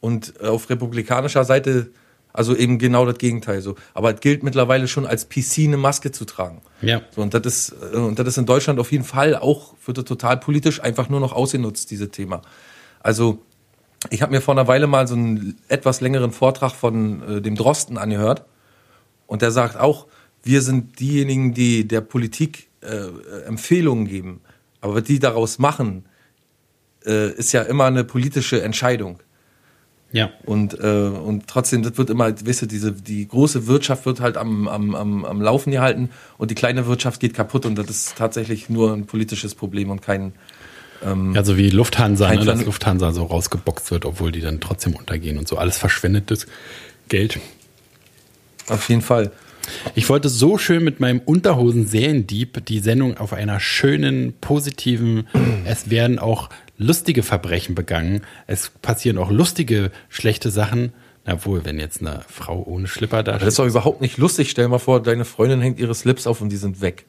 [0.00, 1.90] und äh, auf republikanischer Seite
[2.36, 3.76] also eben genau das Gegenteil so.
[3.94, 6.60] Aber es gilt mittlerweile schon als PC eine Maske zu tragen.
[6.82, 7.00] Ja.
[7.10, 9.98] So, und das ist äh, und das ist in Deutschland auf jeden Fall auch wird
[9.98, 12.42] das total politisch einfach nur noch ausgenutzt diese Thema.
[13.00, 13.38] Also
[14.10, 17.54] ich habe mir vor einer Weile mal so einen etwas längeren Vortrag von äh, dem
[17.54, 18.44] Drosten angehört
[19.26, 20.06] und der sagt auch,
[20.42, 24.40] wir sind diejenigen, die der Politik äh, Empfehlungen geben.
[24.80, 26.04] Aber was die daraus machen,
[27.04, 29.18] äh, ist ja immer eine politische Entscheidung.
[30.16, 30.30] Ja.
[30.46, 34.38] Und, äh, und trotzdem, das wird immer, weißt du, diese, die große Wirtschaft wird halt
[34.38, 36.08] am, am, am, am Laufen gehalten
[36.38, 40.00] und die kleine Wirtschaft geht kaputt und das ist tatsächlich nur ein politisches Problem und
[40.00, 40.32] kein,
[41.34, 45.36] Ja, so wie Lufthansa, ne, dass Lufthansa so rausgeboxt wird, obwohl die dann trotzdem untergehen
[45.36, 45.58] und so.
[45.58, 46.46] Alles verschwendetes
[47.10, 47.38] Geld.
[48.68, 49.32] auf jeden Fall.
[49.94, 55.26] Ich wollte so schön mit meinem Unterhosen-Seriendieb die Sendung auf einer schönen, positiven,
[55.66, 56.48] es werden auch
[56.78, 58.22] lustige Verbrechen begangen.
[58.46, 60.92] Es passieren auch lustige, schlechte Sachen.
[61.24, 64.50] Na wohl, wenn jetzt eine Frau ohne Schlipper da Das ist doch überhaupt nicht lustig.
[64.50, 67.04] Stell dir mal vor, deine Freundin hängt ihre Slips auf und die sind weg.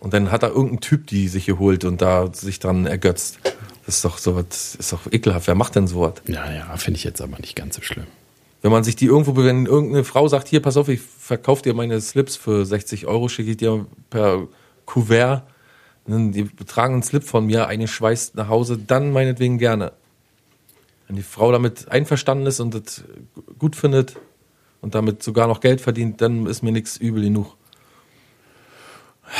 [0.00, 3.38] Und dann hat da irgendein Typ die sich geholt und da sich dran ergötzt.
[3.86, 5.46] Das ist doch so was, ist doch ekelhaft.
[5.46, 6.14] Wer macht denn sowas?
[6.26, 8.06] Ja, ja, finde ich jetzt aber nicht ganz so schlimm.
[8.62, 11.74] Wenn man sich die irgendwo, wenn irgendeine Frau sagt, hier, pass auf, ich verkaufe dir
[11.74, 14.48] meine Slips für 60 Euro, schicke ich dir per
[14.86, 15.44] Kuvert,
[16.06, 19.92] die betragen einen Slip von mir, eingeschweißt nach Hause, dann meinetwegen gerne.
[21.06, 23.04] Wenn die Frau damit einverstanden ist und das
[23.58, 24.16] gut findet
[24.80, 27.56] und damit sogar noch Geld verdient, dann ist mir nichts übel genug.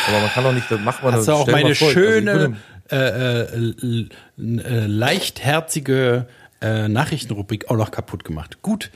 [0.08, 2.56] Aber man kann doch nicht, das macht man Hast du auch meine also schöne, würde-
[2.90, 4.08] äh, äh,
[4.38, 6.26] äh, leichtherzige
[6.60, 8.58] äh, Nachrichtenrubrik auch noch kaputt gemacht.
[8.62, 8.90] Gut,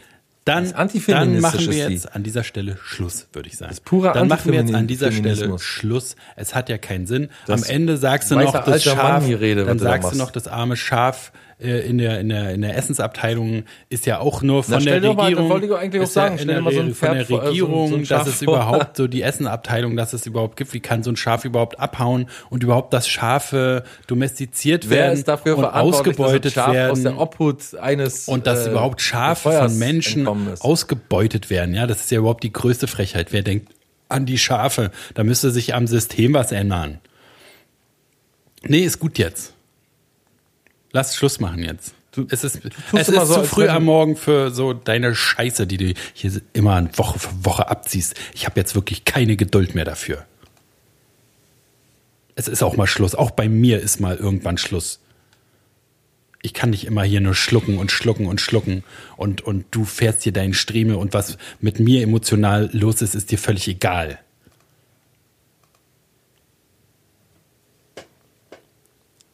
[0.48, 0.72] dann, Das
[1.06, 3.72] dann machen wir jetzt an dieser Stelle Schluss, würde ich sagen.
[3.72, 5.58] ist purer dann machen wir jetzt an dieser Stelle.
[5.58, 6.16] Schluss.
[6.36, 7.28] Es hat ja keinen Sinn.
[7.46, 10.76] Das Am Ende sagst du noch das Schaf, was dann sagst du noch das arme
[10.76, 14.78] Schaf äh, in der, in der, in der Essensabteilung ist ja auch nur von Na,
[14.80, 15.48] der dir mal- das Regierung.
[15.50, 16.38] wollte ich eigentlich auch sagen.
[16.38, 17.94] Stell dir mal so ein Re- von der Pferd vor- äh, so ein- Regierung, so
[17.96, 18.54] ein dass es vor.
[18.54, 20.72] überhaupt so die Essenabteilung, dass es überhaupt gibt.
[20.72, 25.64] Wie kann so ein Schaf überhaupt abhauen und überhaupt, dass Schafe domestiziert Wer werden und
[25.64, 30.28] ausgebeutet werden aus der Obhut eines und dass äh, überhaupt Schafe von Menschen
[30.60, 31.74] ausgebeutet werden.
[31.74, 33.32] Ja, das ist ja überhaupt die größte Frechheit.
[33.32, 33.72] Wer denkt
[34.08, 34.90] an die Schafe?
[35.14, 37.00] Da müsste sich am System was ändern.
[38.62, 39.54] Nee, ist gut jetzt.
[40.92, 41.94] Lass Schluss machen jetzt.
[42.30, 42.60] es ist,
[42.92, 46.40] es immer ist so, zu früh am Morgen für so deine Scheiße, die du hier
[46.52, 48.14] immer Woche für Woche abziehst.
[48.34, 50.24] Ich habe jetzt wirklich keine Geduld mehr dafür.
[52.34, 53.14] Es ist auch mal Schluss.
[53.14, 55.00] Auch bei mir ist mal irgendwann Schluss.
[56.40, 58.84] Ich kann nicht immer hier nur schlucken und schlucken und schlucken
[59.16, 63.32] und, und du fährst hier deinen Strieme und was mit mir emotional los ist, ist
[63.32, 64.20] dir völlig egal.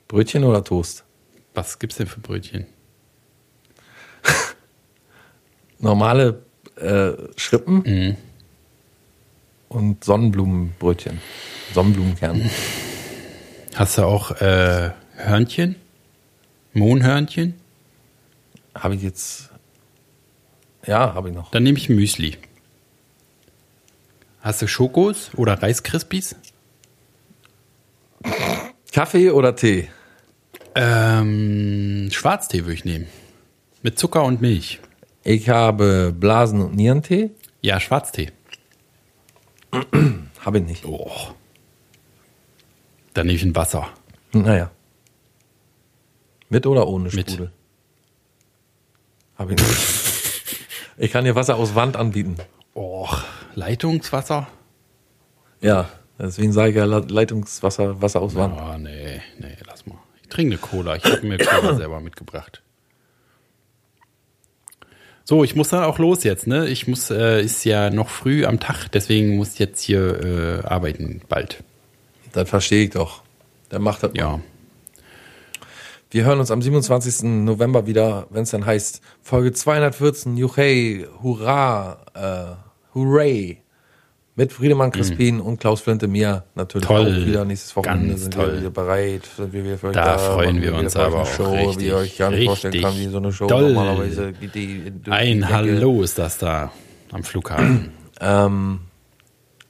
[0.09, 1.04] Brötchen oder Toast?
[1.55, 2.67] Was gibt's denn für Brötchen?
[5.79, 6.43] Normale
[6.77, 8.17] äh, Schrippen Mhm.
[9.69, 11.21] und Sonnenblumenbrötchen.
[11.73, 12.51] Sonnenblumenkern.
[13.75, 15.77] Hast du auch äh, Hörnchen?
[16.73, 17.55] Mohnhörnchen?
[18.75, 19.51] Habe ich jetzt.
[20.87, 21.51] Ja, habe ich noch.
[21.53, 22.37] Dann nehme ich Müsli.
[24.41, 26.37] Hast du Schokos oder Reiskrispies?
[28.93, 29.89] Kaffee oder Tee?
[30.75, 33.07] Ähm, Schwarztee würde ich nehmen.
[33.83, 34.81] Mit Zucker und Milch.
[35.23, 37.31] Ich habe Blasen- und Nierentee.
[37.61, 38.31] Ja, Schwarztee.
[40.41, 40.85] Habe ich nicht.
[40.85, 41.11] Oh.
[43.15, 43.89] Dann nehme ich ein Wasser.
[44.33, 44.71] Naja.
[46.51, 47.31] Mit oder ohne Mit.
[47.31, 47.51] Sprudel?
[49.39, 50.59] Habe ich nicht.
[50.99, 52.37] Ich kann dir Wasser aus Wand anbieten.
[52.75, 53.09] Oh,
[53.55, 54.47] Leitungswasser?
[55.61, 58.55] Ja, deswegen sage ich ja Le- Leitungswasser, Wasser aus Wand.
[58.61, 59.99] Oh, nee, nee, lass mal.
[60.23, 60.97] Ich trinke eine Cola.
[60.97, 62.63] Ich habe mir Cola selber mitgebracht.
[65.27, 66.69] So, ich muss dann auch los jetzt, ne?
[66.69, 70.67] Ich muss, äh, ist ja noch früh am Tag, deswegen muss ich jetzt hier äh,
[70.67, 71.65] arbeiten bald.
[72.33, 73.23] Das verstehe ich doch.
[73.71, 74.11] Der macht das.
[74.15, 74.41] Ja.
[76.11, 77.23] Wir hören uns am 27.
[77.23, 83.64] November wieder, wenn es dann heißt Folge 214, Juchei, Hurra, äh, Hooray.
[84.37, 87.07] Mit Friedemann Crispin und Klaus Flinte mir natürlich Toll.
[87.07, 88.53] auch wieder nächstes Wochenende Ganz sind toll.
[88.53, 91.27] wir wieder bereit, sind wir wieder für euch Da freuen machen wir uns aber auch
[91.27, 93.73] Show, wie richtig, ihr euch gar nicht vorstellen kann, wie so eine Show doll.
[93.73, 95.53] normalerweise die durch die Ein Decke.
[95.53, 96.73] Hallo ist das da
[97.13, 97.93] am Flughafen.
[98.21, 98.79] Ähm,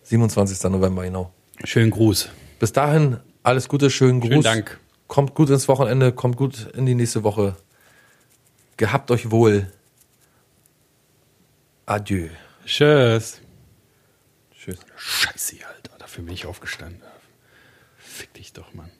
[0.02, 0.70] 27.
[0.70, 1.32] November, genau.
[1.64, 2.28] Schönen Gruß.
[2.58, 4.30] Bis dahin, alles Gute, schönen Gruß.
[4.30, 4.78] Schönen Dank.
[5.08, 7.56] Kommt gut ins Wochenende, kommt gut in die nächste Woche.
[8.76, 9.72] Gehabt euch wohl.
[11.86, 12.28] Adieu.
[12.66, 13.40] Tschüss.
[14.64, 14.78] Tschüss.
[14.96, 15.98] Scheiße, Alter.
[15.98, 17.02] Dafür bin ich aufgestanden.
[17.98, 18.90] Fick dich doch, Mann.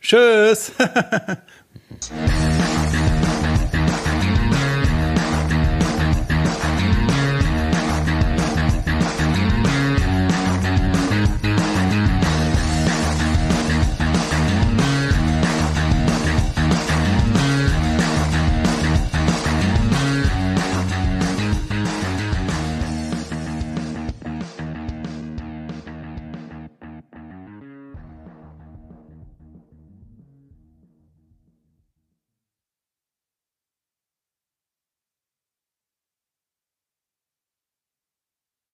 [0.00, 0.72] Tschüss.